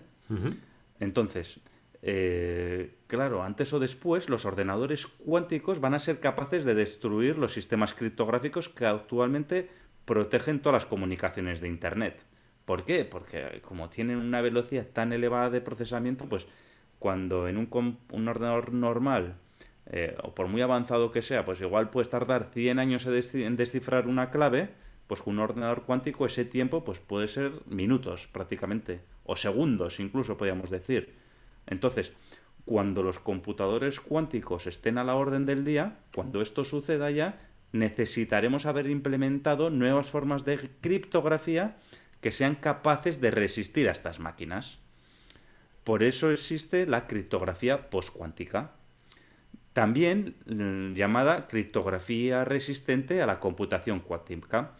Entonces, 0.99 1.59
eh, 2.07 2.99
claro, 3.07 3.41
antes 3.41 3.73
o 3.73 3.79
después 3.79 4.29
los 4.29 4.45
ordenadores 4.45 5.07
cuánticos 5.07 5.79
van 5.79 5.95
a 5.95 5.99
ser 5.99 6.19
capaces 6.19 6.63
de 6.63 6.75
destruir 6.75 7.35
los 7.39 7.53
sistemas 7.53 7.95
criptográficos 7.95 8.69
que 8.69 8.85
actualmente 8.85 9.71
protegen 10.05 10.61
todas 10.61 10.83
las 10.83 10.85
comunicaciones 10.85 11.61
de 11.61 11.67
Internet. 11.67 12.23
¿Por 12.65 12.85
qué? 12.85 13.05
Porque 13.05 13.59
como 13.65 13.89
tienen 13.89 14.17
una 14.17 14.41
velocidad 14.41 14.85
tan 14.85 15.13
elevada 15.13 15.49
de 15.49 15.61
procesamiento, 15.61 16.25
pues 16.29 16.45
cuando 16.99 17.47
en 17.47 17.57
un, 17.57 17.97
un 18.11 18.27
ordenador 18.27 18.71
normal, 18.71 19.37
eh, 19.87 20.15
o 20.21 20.35
por 20.35 20.47
muy 20.47 20.61
avanzado 20.61 21.11
que 21.11 21.23
sea, 21.23 21.43
pues 21.43 21.59
igual 21.61 21.89
puedes 21.89 22.11
tardar 22.11 22.51
100 22.53 22.77
años 22.77 23.07
en 23.07 23.57
descifrar 23.57 24.05
una 24.05 24.29
clave, 24.29 24.69
pues 25.07 25.23
con 25.23 25.33
un 25.33 25.39
ordenador 25.39 25.85
cuántico 25.85 26.27
ese 26.27 26.45
tiempo 26.45 26.83
pues 26.83 26.99
puede 26.99 27.27
ser 27.27 27.51
minutos 27.65 28.27
prácticamente, 28.27 29.01
o 29.23 29.35
segundos 29.35 29.99
incluso 29.99 30.37
podríamos 30.37 30.69
decir. 30.69 31.24
Entonces, 31.67 32.13
cuando 32.65 33.03
los 33.03 33.19
computadores 33.19 33.99
cuánticos 33.99 34.67
estén 34.67 34.97
a 34.97 35.03
la 35.03 35.15
orden 35.15 35.45
del 35.45 35.63
día, 35.63 35.99
cuando 36.13 36.41
esto 36.41 36.63
suceda 36.65 37.11
ya, 37.11 37.39
necesitaremos 37.71 38.65
haber 38.65 38.87
implementado 38.87 39.69
nuevas 39.69 40.07
formas 40.07 40.45
de 40.45 40.57
criptografía 40.81 41.77
que 42.21 42.31
sean 42.31 42.55
capaces 42.55 43.21
de 43.21 43.31
resistir 43.31 43.87
a 43.87 43.91
estas 43.91 44.19
máquinas. 44.19 44.79
Por 45.83 46.01
eso 46.01 46.31
existe 46.31 46.87
la 46.87 47.05
criptografía 47.05 47.89
postcuántica, 47.91 48.71
también 49.73 50.35
mm, 50.47 50.93
llamada 50.93 51.47
criptografía 51.47 52.45
resistente 52.45 53.21
a 53.21 53.27
la 53.27 53.39
computación 53.39 53.99
cuántica 53.99 54.71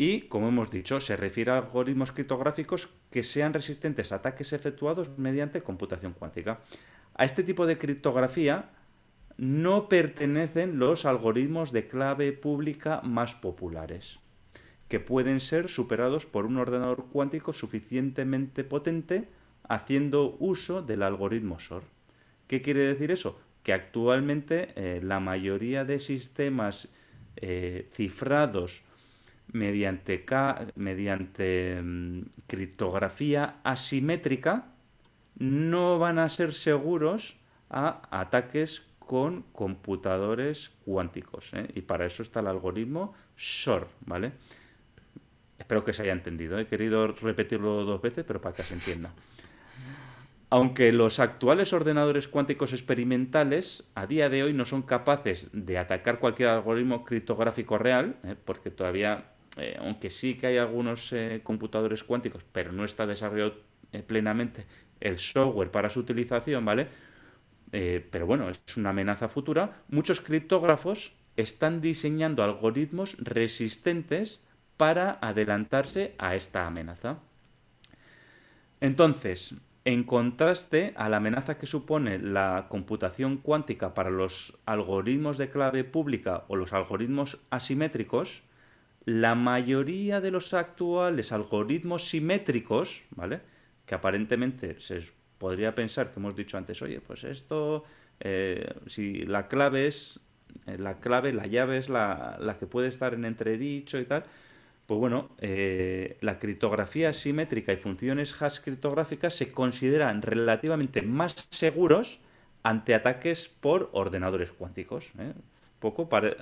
y, 0.00 0.20
como 0.28 0.46
hemos 0.46 0.70
dicho, 0.70 1.00
se 1.00 1.16
refiere 1.16 1.50
a 1.50 1.58
algoritmos 1.58 2.12
criptográficos 2.12 2.88
que 3.10 3.24
sean 3.24 3.52
resistentes 3.52 4.12
a 4.12 4.16
ataques 4.16 4.52
efectuados 4.52 5.18
mediante 5.18 5.64
computación 5.64 6.12
cuántica. 6.12 6.60
A 7.14 7.24
este 7.24 7.42
tipo 7.42 7.66
de 7.66 7.78
criptografía 7.78 8.70
no 9.38 9.88
pertenecen 9.88 10.78
los 10.78 11.04
algoritmos 11.04 11.72
de 11.72 11.88
clave 11.88 12.30
pública 12.30 13.00
más 13.02 13.34
populares, 13.34 14.20
que 14.86 15.00
pueden 15.00 15.40
ser 15.40 15.68
superados 15.68 16.26
por 16.26 16.46
un 16.46 16.58
ordenador 16.58 17.06
cuántico 17.10 17.52
suficientemente 17.52 18.62
potente 18.62 19.26
haciendo 19.64 20.36
uso 20.38 20.80
del 20.80 21.02
algoritmo 21.02 21.58
SOR. 21.58 21.82
¿Qué 22.46 22.62
quiere 22.62 22.86
decir 22.86 23.10
eso? 23.10 23.40
Que 23.64 23.72
actualmente 23.72 24.68
eh, 24.76 25.00
la 25.02 25.18
mayoría 25.18 25.84
de 25.84 25.98
sistemas 25.98 26.86
eh, 27.34 27.88
cifrados 27.90 28.84
mediante, 29.52 30.24
mediante 30.76 31.80
mm, 31.82 32.22
criptografía 32.46 33.56
asimétrica 33.64 34.66
no 35.38 35.98
van 35.98 36.18
a 36.18 36.28
ser 36.28 36.54
seguros 36.54 37.36
a 37.70 38.02
ataques 38.10 38.82
con 38.98 39.42
computadores 39.52 40.70
cuánticos. 40.84 41.54
¿eh? 41.54 41.68
Y 41.74 41.82
para 41.82 42.06
eso 42.06 42.22
está 42.22 42.40
el 42.40 42.48
algoritmo 42.48 43.14
SOR, 43.36 43.88
¿vale? 44.04 44.32
Espero 45.58 45.84
que 45.84 45.92
se 45.92 46.02
haya 46.02 46.12
entendido. 46.12 46.58
He 46.58 46.66
querido 46.66 47.08
repetirlo 47.08 47.84
dos 47.84 48.02
veces, 48.02 48.24
pero 48.26 48.40
para 48.40 48.54
que 48.54 48.62
se 48.62 48.74
entienda. 48.74 49.10
Aunque 50.50 50.92
los 50.92 51.20
actuales 51.20 51.72
ordenadores 51.72 52.26
cuánticos 52.26 52.72
experimentales 52.72 53.84
a 53.94 54.06
día 54.06 54.30
de 54.30 54.44
hoy 54.44 54.54
no 54.54 54.64
son 54.64 54.82
capaces 54.82 55.48
de 55.52 55.76
atacar 55.76 56.20
cualquier 56.20 56.48
algoritmo 56.48 57.04
criptográfico 57.04 57.76
real, 57.76 58.16
¿eh? 58.24 58.34
porque 58.44 58.70
todavía 58.70 59.24
eh, 59.58 59.76
aunque 59.78 60.10
sí 60.10 60.36
que 60.36 60.46
hay 60.46 60.56
algunos 60.56 61.12
eh, 61.12 61.40
computadores 61.42 62.04
cuánticos, 62.04 62.44
pero 62.52 62.72
no 62.72 62.84
está 62.84 63.06
desarrollado 63.06 63.54
eh, 63.92 64.02
plenamente 64.02 64.66
el 65.00 65.18
software 65.18 65.70
para 65.70 65.90
su 65.90 66.00
utilización, 66.00 66.64
¿vale? 66.64 66.88
pero 67.70 68.24
bueno, 68.24 68.48
es 68.48 68.76
una 68.78 68.90
amenaza 68.90 69.28
futura. 69.28 69.82
Muchos 69.90 70.22
criptógrafos 70.22 71.12
están 71.36 71.82
diseñando 71.82 72.42
algoritmos 72.42 73.14
resistentes 73.18 74.40
para 74.78 75.18
adelantarse 75.20 76.14
a 76.16 76.34
esta 76.34 76.66
amenaza. 76.66 77.18
Entonces, 78.80 79.54
en 79.84 80.04
contraste 80.04 80.92
a 80.96 81.08
la 81.08 81.18
amenaza 81.18 81.58
que 81.58 81.66
supone 81.66 82.18
la 82.18 82.66
computación 82.68 83.36
cuántica 83.36 83.92
para 83.92 84.10
los 84.10 84.56
algoritmos 84.66 85.36
de 85.36 85.50
clave 85.50 85.84
pública 85.84 86.44
o 86.48 86.56
los 86.56 86.72
algoritmos 86.72 87.38
asimétricos, 87.50 88.42
la 89.08 89.34
mayoría 89.34 90.20
de 90.20 90.30
los 90.30 90.52
actuales 90.52 91.32
algoritmos 91.32 92.10
simétricos, 92.10 93.04
¿vale? 93.12 93.40
Que 93.86 93.94
aparentemente 93.94 94.78
se 94.80 95.02
podría 95.38 95.74
pensar 95.74 96.10
que 96.10 96.20
hemos 96.20 96.36
dicho 96.36 96.58
antes, 96.58 96.82
oye, 96.82 97.00
pues 97.00 97.24
esto, 97.24 97.84
eh, 98.20 98.70
si 98.86 99.24
la 99.24 99.48
clave 99.48 99.86
es, 99.86 100.20
eh, 100.66 100.76
la 100.76 101.00
clave, 101.00 101.32
la 101.32 101.46
llave 101.46 101.78
es 101.78 101.88
la, 101.88 102.36
la, 102.38 102.58
que 102.58 102.66
puede 102.66 102.88
estar 102.88 103.14
en 103.14 103.24
entredicho 103.24 103.98
y 103.98 104.04
tal, 104.04 104.24
pues 104.84 105.00
bueno, 105.00 105.30
eh, 105.38 106.18
la 106.20 106.38
criptografía 106.38 107.14
simétrica 107.14 107.72
y 107.72 107.78
funciones 107.78 108.42
hash 108.42 108.58
criptográficas 108.60 109.32
se 109.32 109.50
consideran 109.50 110.20
relativamente 110.20 111.00
más 111.00 111.48
seguros 111.50 112.18
ante 112.62 112.94
ataques 112.94 113.48
por 113.48 113.88
ordenadores 113.92 114.52
cuánticos. 114.52 115.12
Poco 115.78 116.10
para, 116.10 116.36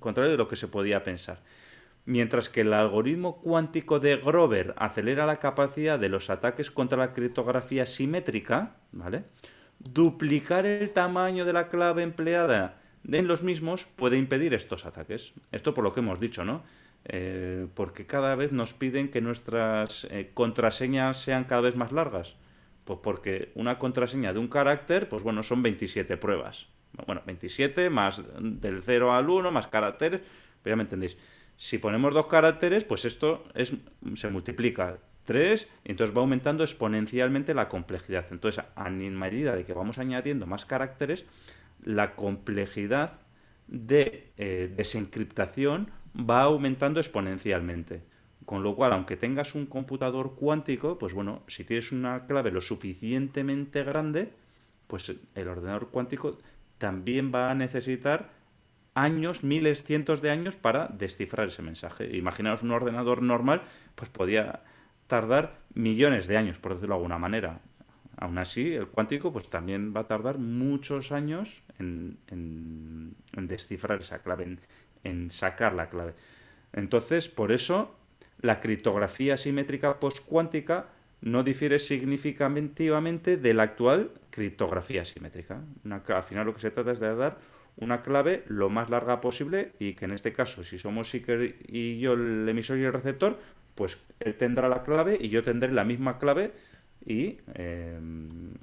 contrario 0.00 0.32
de 0.32 0.36
lo 0.36 0.48
que 0.48 0.56
se 0.56 0.66
podía 0.66 1.04
pensar 1.04 1.38
mientras 2.08 2.48
que 2.48 2.62
el 2.62 2.72
algoritmo 2.72 3.36
cuántico 3.36 4.00
de 4.00 4.16
Grover 4.16 4.72
acelera 4.78 5.26
la 5.26 5.36
capacidad 5.36 5.98
de 5.98 6.08
los 6.08 6.30
ataques 6.30 6.70
contra 6.70 6.96
la 6.96 7.12
criptografía 7.12 7.84
simétrica, 7.84 8.76
¿vale? 8.92 9.24
Duplicar 9.78 10.64
el 10.64 10.88
tamaño 10.90 11.44
de 11.44 11.52
la 11.52 11.68
clave 11.68 12.02
empleada 12.02 12.80
en 13.06 13.28
los 13.28 13.42
mismos 13.42 13.86
puede 13.94 14.16
impedir 14.16 14.54
estos 14.54 14.86
ataques. 14.86 15.34
Esto 15.52 15.74
por 15.74 15.84
lo 15.84 15.92
que 15.92 16.00
hemos 16.00 16.18
dicho, 16.18 16.46
¿no? 16.46 16.62
Eh, 17.04 17.66
porque 17.74 18.06
cada 18.06 18.34
vez 18.36 18.52
nos 18.52 18.72
piden 18.72 19.10
que 19.10 19.20
nuestras 19.20 20.06
eh, 20.10 20.30
contraseñas 20.32 21.18
sean 21.18 21.44
cada 21.44 21.60
vez 21.60 21.76
más 21.76 21.92
largas. 21.92 22.36
Pues 22.86 23.00
porque 23.02 23.52
una 23.54 23.78
contraseña 23.78 24.32
de 24.32 24.38
un 24.38 24.48
carácter, 24.48 25.10
pues 25.10 25.22
bueno, 25.22 25.42
son 25.42 25.62
27 25.62 26.16
pruebas. 26.16 26.68
Bueno, 27.06 27.20
27 27.26 27.90
más 27.90 28.24
del 28.40 28.82
0 28.82 29.12
al 29.12 29.28
1, 29.28 29.50
más 29.52 29.66
caracteres, 29.66 30.22
pero 30.62 30.72
ya 30.72 30.76
me 30.76 30.84
entendéis. 30.84 31.18
Si 31.58 31.78
ponemos 31.78 32.14
dos 32.14 32.28
caracteres, 32.28 32.84
pues 32.84 33.04
esto 33.04 33.44
es, 33.54 33.72
se 34.14 34.30
multiplica 34.30 34.98
3, 35.24 35.68
y 35.84 35.90
entonces 35.90 36.16
va 36.16 36.20
aumentando 36.20 36.62
exponencialmente 36.62 37.52
la 37.52 37.68
complejidad. 37.68 38.26
Entonces, 38.30 38.64
a 38.76 38.88
medida 38.88 39.56
de 39.56 39.64
que 39.64 39.72
vamos 39.74 39.98
añadiendo 39.98 40.46
más 40.46 40.64
caracteres, 40.64 41.26
la 41.84 42.14
complejidad 42.14 43.20
de 43.66 44.30
eh, 44.36 44.72
desencriptación 44.74 45.90
va 46.16 46.42
aumentando 46.42 47.00
exponencialmente. 47.00 48.02
Con 48.46 48.62
lo 48.62 48.76
cual, 48.76 48.92
aunque 48.92 49.16
tengas 49.16 49.56
un 49.56 49.66
computador 49.66 50.36
cuántico, 50.36 50.96
pues 50.96 51.12
bueno, 51.12 51.42
si 51.48 51.64
tienes 51.64 51.90
una 51.90 52.24
clave 52.26 52.52
lo 52.52 52.60
suficientemente 52.60 53.82
grande, 53.82 54.32
pues 54.86 55.12
el 55.34 55.48
ordenador 55.48 55.88
cuántico 55.90 56.38
también 56.78 57.32
va 57.34 57.50
a 57.50 57.54
necesitar 57.54 58.37
años, 59.02 59.44
miles, 59.44 59.84
cientos 59.84 60.22
de 60.22 60.30
años 60.30 60.56
para 60.56 60.88
descifrar 60.88 61.48
ese 61.48 61.62
mensaje. 61.62 62.16
Imaginaos 62.16 62.62
un 62.62 62.72
ordenador 62.72 63.22
normal, 63.22 63.62
pues 63.94 64.10
podía 64.10 64.62
tardar 65.06 65.58
millones 65.74 66.26
de 66.26 66.36
años, 66.36 66.58
por 66.58 66.74
decirlo 66.74 66.94
de 66.94 66.98
alguna 66.98 67.18
manera. 67.18 67.60
Aún 68.16 68.38
así, 68.38 68.74
el 68.74 68.88
cuántico 68.88 69.32
pues 69.32 69.48
también 69.48 69.94
va 69.94 70.00
a 70.00 70.06
tardar 70.06 70.38
muchos 70.38 71.12
años 71.12 71.62
en, 71.78 72.18
descifrar 73.32 74.00
esa 74.00 74.20
clave, 74.20 74.58
en, 75.04 75.30
sacar 75.30 75.74
la 75.74 75.88
clave. 75.88 76.14
Entonces, 76.72 77.28
por 77.28 77.52
eso, 77.52 77.94
la 78.40 78.60
criptografía 78.60 79.36
simétrica 79.36 80.00
postcuántica 80.00 80.86
no 81.20 81.42
difiere 81.42 81.78
significativamente 81.78 83.36
de 83.36 83.54
la 83.54 83.64
actual 83.64 84.12
criptografía 84.30 85.04
simétrica. 85.04 85.62
al 85.84 86.22
final 86.22 86.46
lo 86.46 86.54
que 86.54 86.60
se 86.60 86.70
trata 86.70 86.92
es 86.92 87.00
de 87.00 87.14
dar 87.14 87.38
una 87.78 88.02
clave 88.02 88.44
lo 88.48 88.70
más 88.70 88.90
larga 88.90 89.20
posible 89.20 89.72
y 89.78 89.94
que 89.94 90.04
en 90.04 90.12
este 90.12 90.32
caso, 90.32 90.62
si 90.64 90.78
somos 90.78 91.10
Seeker 91.10 91.56
y 91.66 91.98
yo 91.98 92.14
el 92.14 92.48
emisor 92.48 92.78
y 92.78 92.84
el 92.84 92.92
receptor, 92.92 93.38
pues 93.74 93.98
él 94.20 94.34
tendrá 94.36 94.68
la 94.68 94.82
clave 94.82 95.16
y 95.20 95.28
yo 95.28 95.42
tendré 95.42 95.72
la 95.72 95.84
misma 95.84 96.18
clave 96.18 96.52
y 97.04 97.38
em, 97.54 98.54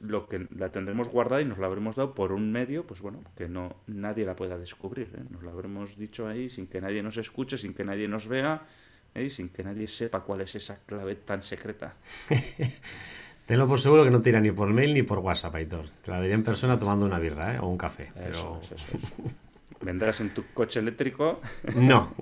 lo 0.00 0.28
que 0.28 0.48
la 0.56 0.70
tendremos 0.70 1.08
guardada 1.08 1.42
y 1.42 1.44
nos 1.44 1.58
la 1.58 1.66
habremos 1.66 1.96
dado 1.96 2.14
por 2.14 2.32
un 2.32 2.50
medio, 2.50 2.86
pues 2.86 3.00
bueno, 3.00 3.22
que 3.36 3.48
no 3.48 3.76
nadie 3.86 4.24
la 4.24 4.34
pueda 4.34 4.58
descubrir. 4.58 5.10
¿eh? 5.16 5.22
Nos 5.30 5.42
la 5.42 5.52
habremos 5.52 5.96
dicho 5.96 6.26
ahí 6.26 6.48
sin 6.48 6.66
que 6.66 6.80
nadie 6.80 7.02
nos 7.02 7.16
escuche, 7.16 7.56
sin 7.56 7.74
que 7.74 7.84
nadie 7.84 8.08
nos 8.08 8.26
vea 8.26 8.66
¿eh? 9.14 9.30
sin 9.30 9.48
que 9.48 9.62
nadie 9.62 9.86
sepa 9.86 10.20
cuál 10.20 10.42
es 10.42 10.54
esa 10.54 10.78
clave 10.84 11.16
tan 11.16 11.42
secreta. 11.42 11.94
Tenlo 13.50 13.66
por 13.66 13.80
seguro 13.80 14.04
que 14.04 14.12
no 14.12 14.20
te 14.20 14.28
irá 14.28 14.40
ni 14.40 14.52
por 14.52 14.68
mail 14.70 14.94
ni 14.94 15.02
por 15.02 15.18
WhatsApp, 15.18 15.56
Aitor. 15.56 15.86
Te 16.04 16.12
la 16.12 16.20
diría 16.20 16.36
en 16.36 16.44
persona 16.44 16.78
tomando 16.78 17.04
una 17.04 17.18
birra 17.18 17.56
¿eh? 17.56 17.58
o 17.58 17.66
un 17.66 17.76
café. 17.76 18.12
Eso, 18.30 18.60
¿Vendrás 19.80 20.20
en 20.20 20.30
tu 20.30 20.44
coche 20.54 20.78
eléctrico? 20.78 21.40
No. 21.74 22.14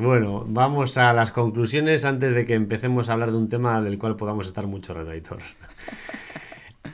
Bueno, 0.00 0.46
vamos 0.48 0.96
a 0.96 1.12
las 1.12 1.30
conclusiones 1.30 2.06
antes 2.06 2.34
de 2.34 2.46
que 2.46 2.54
empecemos 2.54 3.10
a 3.10 3.12
hablar 3.12 3.32
de 3.32 3.36
un 3.36 3.50
tema 3.50 3.82
del 3.82 3.98
cual 3.98 4.16
podamos 4.16 4.46
estar 4.46 4.66
mucho 4.66 4.94
redactor. 4.94 5.40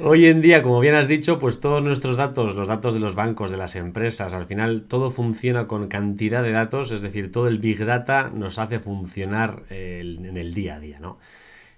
Hoy 0.05 0.27
en 0.27 0.43
día, 0.43 0.65
como 0.65 0.81
bien 0.81 0.97
has 0.97 1.07
dicho, 1.07 1.39
pues 1.39 1.61
todos 1.61 1.81
nuestros 1.81 2.17
datos, 2.17 2.57
los 2.57 2.67
datos 2.67 2.93
de 2.93 2.99
los 2.99 3.15
bancos, 3.15 3.53
de 3.53 3.57
las 3.57 3.77
empresas, 3.77 4.35
al 4.35 4.47
final 4.47 4.87
todo 4.89 5.13
funciona 5.13 5.69
con 5.69 5.87
cantidad 5.87 6.43
de 6.43 6.51
datos, 6.51 6.91
es 6.91 7.03
decir, 7.03 7.31
todo 7.31 7.47
el 7.47 7.61
Big 7.61 7.85
Data 7.85 8.29
nos 8.35 8.59
hace 8.59 8.81
funcionar 8.81 9.63
en 9.71 10.37
el 10.37 10.55
día 10.55 10.75
a 10.75 10.81
día, 10.81 10.99
¿no? 10.99 11.21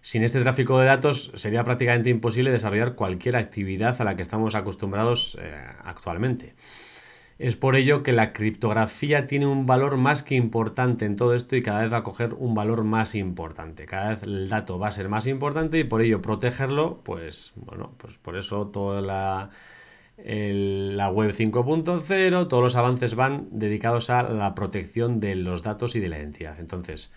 Sin 0.01 0.23
este 0.23 0.41
tráfico 0.41 0.79
de 0.81 0.87
datos 0.87 1.33
sería 1.35 1.65
prácticamente 1.65 2.09
imposible 2.09 2.51
desarrollar 2.51 2.95
cualquier 2.95 3.37
actividad 3.37 4.01
a 4.01 4.05
la 4.05 4.17
que 4.17 4.23
estamos 4.23 4.55
acostumbrados 4.55 5.37
eh, 5.43 5.55
actualmente. 5.85 6.55
Es 7.39 7.57
por 7.57 7.75
ello 7.75 8.05
que 8.05 8.13
la 8.13 8.33
criptografía 8.33 9.27
tiene 9.27 9.47
un 9.47 9.67
valor 9.67 9.97
más 9.97 10.23
que 10.23 10.37
importante 10.37 11.05
en 11.05 11.17
todo 11.17 11.35
esto 11.35 11.57
y 11.57 11.63
cada 11.63 11.81
vez 11.81 11.93
va 11.93 11.99
a 11.99 12.05
coger 12.05 12.35
un 12.35 12.55
valor 12.55 12.85
más 12.85 13.17
importante. 13.17 13.87
Cada 13.87 14.11
vez 14.11 14.23
el 14.23 14.49
dato 14.49 14.79
va 14.79 14.89
a 14.89 14.93
ser 14.93 15.09
más 15.09 15.27
importante 15.27 15.79
y 15.81 15.85
por 15.85 16.01
ello 16.01 16.23
protegerlo, 16.23 17.01
pues 17.03 17.53
bueno, 17.57 17.93
pues 17.99 18.19
por 18.19 18.37
eso 18.37 18.69
toda 18.69 19.01
la, 19.01 19.51
la 20.17 21.09
web 21.11 21.33
5.0, 21.33 22.49
todos 22.49 22.63
los 22.63 22.77
avances 22.77 23.17
van 23.17 23.49
dedicados 23.51 24.11
a 24.11 24.23
la 24.23 24.55
protección 24.55 25.19
de 25.19 25.35
los 25.35 25.65
datos 25.65 25.97
y 25.97 26.01
de 26.01 26.09
la 26.09 26.19
identidad. 26.19 26.61
Entonces, 26.61 27.11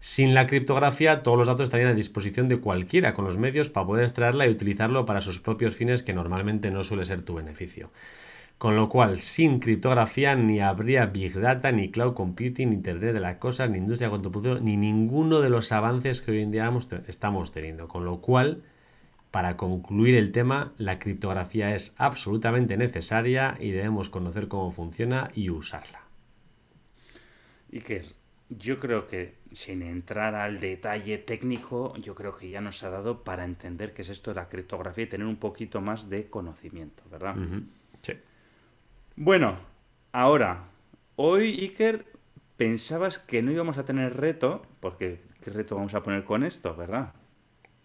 sin 0.00 0.34
la 0.34 0.48
criptografía, 0.48 1.22
todos 1.22 1.38
los 1.38 1.46
datos 1.46 1.64
estarían 1.64 1.90
a 1.90 1.94
disposición 1.94 2.48
de 2.48 2.58
cualquiera 2.58 3.14
con 3.14 3.24
los 3.24 3.38
medios 3.38 3.68
para 3.68 3.86
poder 3.86 4.02
extraerla 4.02 4.48
y 4.48 4.50
utilizarlo 4.50 5.06
para 5.06 5.20
sus 5.20 5.38
propios 5.38 5.76
fines 5.76 6.02
que 6.02 6.12
normalmente 6.12 6.72
no 6.72 6.82
suele 6.82 7.04
ser 7.04 7.22
tu 7.22 7.34
beneficio. 7.34 7.90
Con 8.60 8.76
lo 8.76 8.90
cual, 8.90 9.22
sin 9.22 9.58
criptografía 9.58 10.34
ni 10.34 10.60
habría 10.60 11.06
Big 11.06 11.32
Data, 11.40 11.72
ni 11.72 11.90
Cloud 11.90 12.12
Computing, 12.12 12.68
ni 12.68 12.74
Internet 12.74 13.14
de 13.14 13.20
las 13.20 13.38
Cosas, 13.38 13.70
ni 13.70 13.78
Industria 13.78 14.10
4.0, 14.10 14.60
ni 14.60 14.76
ninguno 14.76 15.40
de 15.40 15.48
los 15.48 15.72
avances 15.72 16.20
que 16.20 16.32
hoy 16.32 16.42
en 16.42 16.50
día 16.50 16.70
estamos 17.06 17.52
teniendo. 17.52 17.88
Con 17.88 18.04
lo 18.04 18.20
cual, 18.20 18.62
para 19.30 19.56
concluir 19.56 20.14
el 20.14 20.30
tema, 20.30 20.74
la 20.76 20.98
criptografía 20.98 21.74
es 21.74 21.94
absolutamente 21.96 22.76
necesaria 22.76 23.56
y 23.58 23.70
debemos 23.70 24.10
conocer 24.10 24.46
cómo 24.48 24.70
funciona 24.72 25.30
y 25.34 25.48
usarla. 25.48 26.02
Y 27.72 27.80
que 27.80 28.04
yo 28.50 28.78
creo 28.78 29.06
que 29.06 29.36
sin 29.52 29.80
entrar 29.80 30.34
al 30.34 30.60
detalle 30.60 31.16
técnico, 31.16 31.96
yo 31.96 32.14
creo 32.14 32.36
que 32.36 32.50
ya 32.50 32.60
nos 32.60 32.84
ha 32.84 32.90
dado 32.90 33.24
para 33.24 33.46
entender 33.46 33.94
qué 33.94 34.02
es 34.02 34.10
esto 34.10 34.32
de 34.32 34.34
la 34.34 34.50
criptografía 34.50 35.04
y 35.04 35.06
tener 35.06 35.26
un 35.26 35.36
poquito 35.36 35.80
más 35.80 36.10
de 36.10 36.28
conocimiento, 36.28 37.04
¿verdad? 37.10 37.36
Sí. 37.36 37.64
Bueno, 39.22 39.58
ahora, 40.12 40.70
hoy 41.16 41.50
Iker 41.60 42.06
pensabas 42.56 43.18
que 43.18 43.42
no 43.42 43.52
íbamos 43.52 43.76
a 43.76 43.84
tener 43.84 44.16
reto, 44.16 44.62
porque 44.80 45.20
¿qué 45.44 45.50
reto 45.50 45.76
vamos 45.76 45.92
a 45.92 46.02
poner 46.02 46.24
con 46.24 46.42
esto, 46.42 46.74
verdad? 46.74 47.12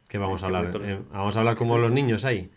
¿Qué 0.07 0.17
vamos 0.17 0.43
a 0.43 0.45
hablar? 0.45 0.71
Eh, 0.81 1.01
vamos 1.11 1.35
a 1.35 1.39
hablar 1.39 1.57
como 1.57 1.77
los 1.77 1.91
niños 1.91 2.23
ahí. 2.23 2.49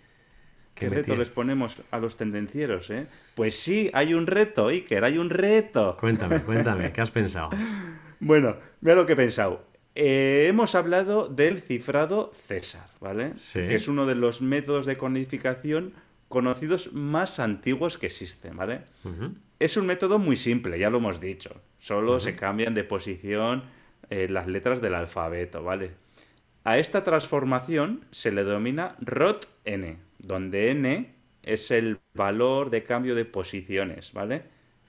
¿Qué, 0.77 0.89
reto 0.89 1.17
les 1.17 1.29
ponemos 1.29 1.83
a 1.91 1.99
los 1.99 2.17
tendencieros, 2.17 2.89
eh? 2.91 3.09
Pues 3.35 3.59
sí, 3.59 3.91
hay 3.95 4.15
un 4.15 4.29
reto, 4.29 4.69
Iker, 4.69 5.03
hay 5.03 5.19
un 5.19 5.31
reto. 5.31 5.97
Cuéntame, 5.99 6.41
cuéntame, 6.45 6.93
¿qué 6.93 7.01
has 7.01 7.11
pensado? 7.11 7.49
bueno, 8.21 8.59
mira 8.81 8.95
lo 8.95 9.07
que 9.07 9.15
he 9.15 9.17
pensado. 9.17 9.67
Eh, 9.97 10.47
hemos 10.47 10.77
hablado 10.77 11.27
del 11.27 11.63
cifrado 11.63 12.31
César, 12.47 12.87
¿vale? 13.01 13.33
Sí. 13.39 13.59
Que 13.67 13.75
es 13.75 13.89
uno 13.89 14.07
de 14.07 14.15
los 14.15 14.41
métodos 14.41 14.87
de 14.87 14.97
codificación 14.97 15.95
conocidos 16.29 16.93
más 16.93 17.41
antiguos 17.41 17.99
que 17.99 18.07
existen, 18.07 18.57
¿vale? 18.57 18.83
Es 19.59 19.77
un 19.77 19.87
método 19.87 20.19
muy 20.19 20.37
simple, 20.37 20.79
ya 20.79 20.91
lo 20.91 20.99
hemos 20.99 21.21
dicho. 21.21 21.61
Solo 21.79 22.21
se 22.21 22.37
cambian 22.37 22.75
de 22.75 22.85
posición 22.85 23.65
eh, 24.11 24.29
las 24.29 24.47
letras 24.47 24.81
del 24.81 24.95
alfabeto, 24.95 25.63
¿vale? 25.63 25.93
A 26.65 26.79
esta 26.79 27.03
transformación 27.03 28.05
se 28.11 28.31
le 28.31 28.45
denomina 28.45 28.97
ROT-N, 29.01 29.99
donde 30.19 30.71
N 30.71 31.15
es 31.43 31.71
el 31.71 31.99
valor 32.15 32.71
de 32.71 32.85
cambio 32.85 33.15
de 33.15 33.25
posiciones, 33.25 34.13
¿vale? 34.13 34.43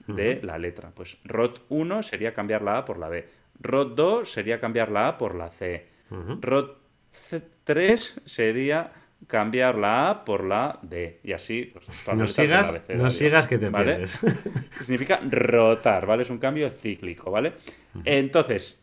De 0.06 0.40
la 0.42 0.58
letra. 0.58 0.92
Pues 0.94 1.18
ROT1 1.24 2.02
sería 2.02 2.34
cambiar 2.34 2.62
la 2.62 2.78
A 2.78 2.84
por 2.84 2.98
la 2.98 3.08
B. 3.08 3.28
ROT2 3.62 4.24
sería 4.24 4.60
cambiar 4.60 4.90
la 4.90 5.08
A 5.08 5.18
por 5.18 5.34
la 5.34 5.50
C. 5.50 5.86
ROT3 6.10 8.22
sería 8.24 8.92
cambiar 9.26 9.76
la 9.76 10.10
A 10.10 10.24
por 10.24 10.44
la 10.44 10.78
D. 10.82 11.20
Y 11.22 11.32
así, 11.32 11.70
pues, 11.72 11.86
no 12.16 12.26
sigas, 12.26 12.88
no 12.88 13.10
sigas 13.10 13.46
que 13.46 13.58
te 13.58 13.68
¿vale? 13.68 13.96
pierdes. 13.96 14.20
Significa 14.80 15.20
rotar, 15.28 16.06
¿vale? 16.06 16.22
Es 16.22 16.30
un 16.30 16.38
cambio 16.38 16.70
cíclico, 16.70 17.30
¿vale? 17.30 17.54
Entonces, 18.04 18.80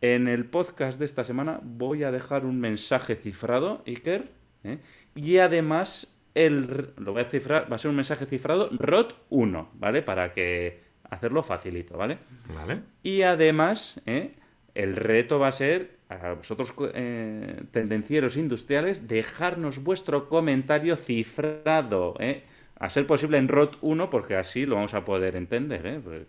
en 0.00 0.28
el 0.28 0.44
podcast 0.44 0.98
de 0.98 1.06
esta 1.06 1.24
semana 1.24 1.60
voy 1.62 2.04
a 2.04 2.10
dejar 2.10 2.44
un 2.44 2.60
mensaje 2.60 3.16
cifrado, 3.16 3.82
Iker, 3.86 4.30
¿eh? 4.62 4.78
y 5.14 5.38
además 5.38 6.08
el, 6.34 6.90
lo 6.98 7.12
voy 7.12 7.22
a 7.22 7.24
cifrar, 7.26 7.70
va 7.70 7.76
a 7.76 7.78
ser 7.78 7.90
un 7.90 7.96
mensaje 7.96 8.26
cifrado 8.26 8.70
ROT1, 8.70 9.68
¿vale? 9.74 10.02
Para 10.02 10.32
que 10.32 10.80
hacerlo 11.08 11.42
facilito, 11.42 11.96
¿vale? 11.96 12.18
Vale. 12.54 12.80
Y 13.02 13.22
además, 13.22 14.00
¿eh? 14.06 14.34
el 14.74 14.96
reto 14.96 15.38
va 15.38 15.48
a 15.48 15.52
ser 15.52 15.93
a 16.08 16.34
vosotros 16.34 16.72
eh, 16.94 17.62
tendencieros 17.70 18.36
industriales, 18.36 19.08
dejarnos 19.08 19.82
vuestro 19.82 20.28
comentario 20.28 20.96
cifrado, 20.96 22.14
¿eh? 22.18 22.44
a 22.78 22.90
ser 22.90 23.06
posible 23.06 23.38
en 23.38 23.48
ROT 23.48 23.78
1, 23.80 24.10
porque 24.10 24.36
así 24.36 24.66
lo 24.66 24.76
vamos 24.76 24.94
a 24.94 25.04
poder 25.04 25.36
entender. 25.36 25.86
¿eh? 25.86 26.00
Pues, 26.02 26.26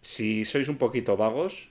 si 0.00 0.44
sois 0.44 0.68
un 0.68 0.76
poquito 0.76 1.16
vagos, 1.16 1.68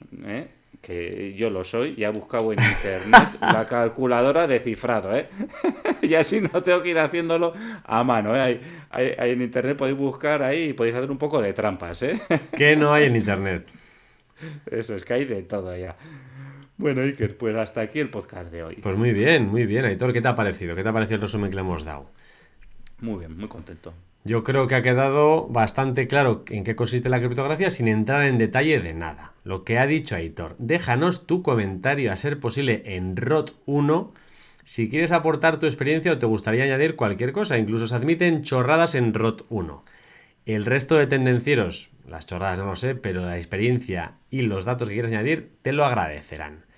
que 0.82 1.34
yo 1.36 1.50
lo 1.50 1.64
soy, 1.64 1.96
y 1.98 2.04
he 2.04 2.10
buscado 2.10 2.54
en 2.54 2.60
internet 2.60 3.38
la 3.42 3.66
calculadora 3.68 4.48
de 4.48 4.60
cifrado, 4.60 5.16
¿eh? 5.16 5.28
y 6.02 6.14
así 6.14 6.40
no 6.42 6.62
tengo 6.62 6.82
que 6.82 6.90
ir 6.90 7.00
haciéndolo 7.00 7.54
a 7.84 8.04
mano, 8.04 8.36
¿eh? 8.36 8.62
Hay, 8.92 9.32
en 9.32 9.42
internet 9.42 9.78
podéis 9.78 9.98
buscar 9.98 10.42
ahí 10.42 10.70
y 10.70 10.74
podéis 10.74 10.96
hacer 10.96 11.12
un 11.12 11.18
poco 11.18 11.42
de 11.42 11.54
trampas, 11.54 12.04
¿eh? 12.04 12.20
¿Qué 12.56 12.76
no 12.76 12.94
hay 12.94 13.06
en 13.06 13.16
internet? 13.16 13.68
Eso, 14.72 14.96
es 14.96 15.04
que 15.04 15.14
hay 15.14 15.26
de 15.26 15.42
todo 15.44 15.76
ya. 15.76 15.96
Bueno, 16.80 17.02
Iker, 17.02 17.36
pues 17.36 17.58
hasta 17.58 17.82
aquí 17.82 18.00
el 18.00 18.10
podcast 18.10 18.50
de 18.54 18.64
hoy. 18.64 18.76
Pues 18.82 18.96
muy 18.96 19.12
bien, 19.12 19.50
muy 19.50 19.66
bien, 19.66 19.84
Aitor, 19.84 20.14
¿qué 20.14 20.22
te 20.22 20.30
ha 20.30 20.36
parecido? 20.36 20.78
¿Qué 20.78 20.84
te 20.84 20.88
ha 20.88 20.94
parecido 20.94 21.16
el 21.16 21.22
resumen 21.24 21.50
que 21.50 21.56
le 21.56 21.62
hemos 21.62 21.84
dado? 21.84 22.10
Muy 23.02 23.20
bien, 23.20 23.38
muy 23.38 23.50
contento. 23.50 23.94
Yo 24.24 24.46
creo 24.46 24.66
que 24.68 24.76
ha 24.76 24.82
quedado 24.82 25.48
bastante 25.50 26.08
claro 26.08 26.46
en 26.48 26.64
qué 26.64 26.78
consiste 26.78 27.10
la 27.10 27.20
criptografía 27.20 27.70
sin 27.70 27.90
entrar 27.90 28.24
en 28.24 28.38
detalle 28.38 28.80
de 28.80 28.94
nada. 28.94 29.34
Lo 29.44 29.66
que 29.66 29.78
ha 29.78 29.88
dicho 29.88 30.16
Aitor, 30.16 30.56
déjanos 30.58 31.28
tu 31.28 31.44
comentario 31.44 32.14
a 32.14 32.16
ser 32.16 32.40
posible 32.40 32.82
en 32.86 33.18
ROT1 33.18 34.12
si 34.64 34.90
quieres 34.90 35.12
aportar 35.12 35.60
tu 35.60 35.66
experiencia 35.66 36.14
o 36.14 36.18
te 36.18 36.28
gustaría 36.28 36.64
añadir 36.64 36.96
cualquier 36.96 37.34
cosa. 37.34 37.58
Incluso 37.58 37.88
se 37.88 37.96
admiten 37.96 38.44
chorradas 38.44 38.96
en 38.96 39.14
ROT1. 39.14 39.82
El 40.46 40.66
resto 40.66 40.96
de 40.96 41.08
tendencieros, 41.08 41.90
las 42.08 42.26
chorradas 42.26 42.60
no 42.60 42.68
lo 42.68 42.78
sé, 42.78 42.96
pero 42.96 43.26
la 43.26 43.36
experiencia 43.36 44.14
y 44.30 44.44
los 44.44 44.64
datos 44.64 44.88
que 44.88 44.94
quieras 44.94 45.12
añadir 45.12 45.52
te 45.62 45.74
lo 45.74 45.84
agradecerán. 45.84 46.69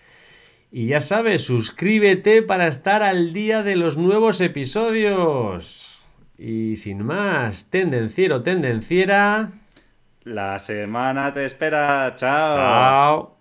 Y 0.72 0.88
ya 0.88 1.02
sabes, 1.02 1.46
suscríbete 1.46 2.42
para 2.42 2.68
estar 2.68 3.04
al 3.04 3.34
día 3.34 3.62
de 3.62 3.76
los 3.76 3.98
nuevos 3.98 4.40
episodios. 4.40 6.02
Y 6.38 6.78
sin 6.78 7.04
más, 7.04 7.70
tendenciero, 7.70 8.42
tendenciera. 8.42 9.52
La 10.24 10.60
semana 10.60 11.34
te 11.34 11.46
espera. 11.46 12.14
Chao. 12.16 12.54
Chao. 12.56 13.41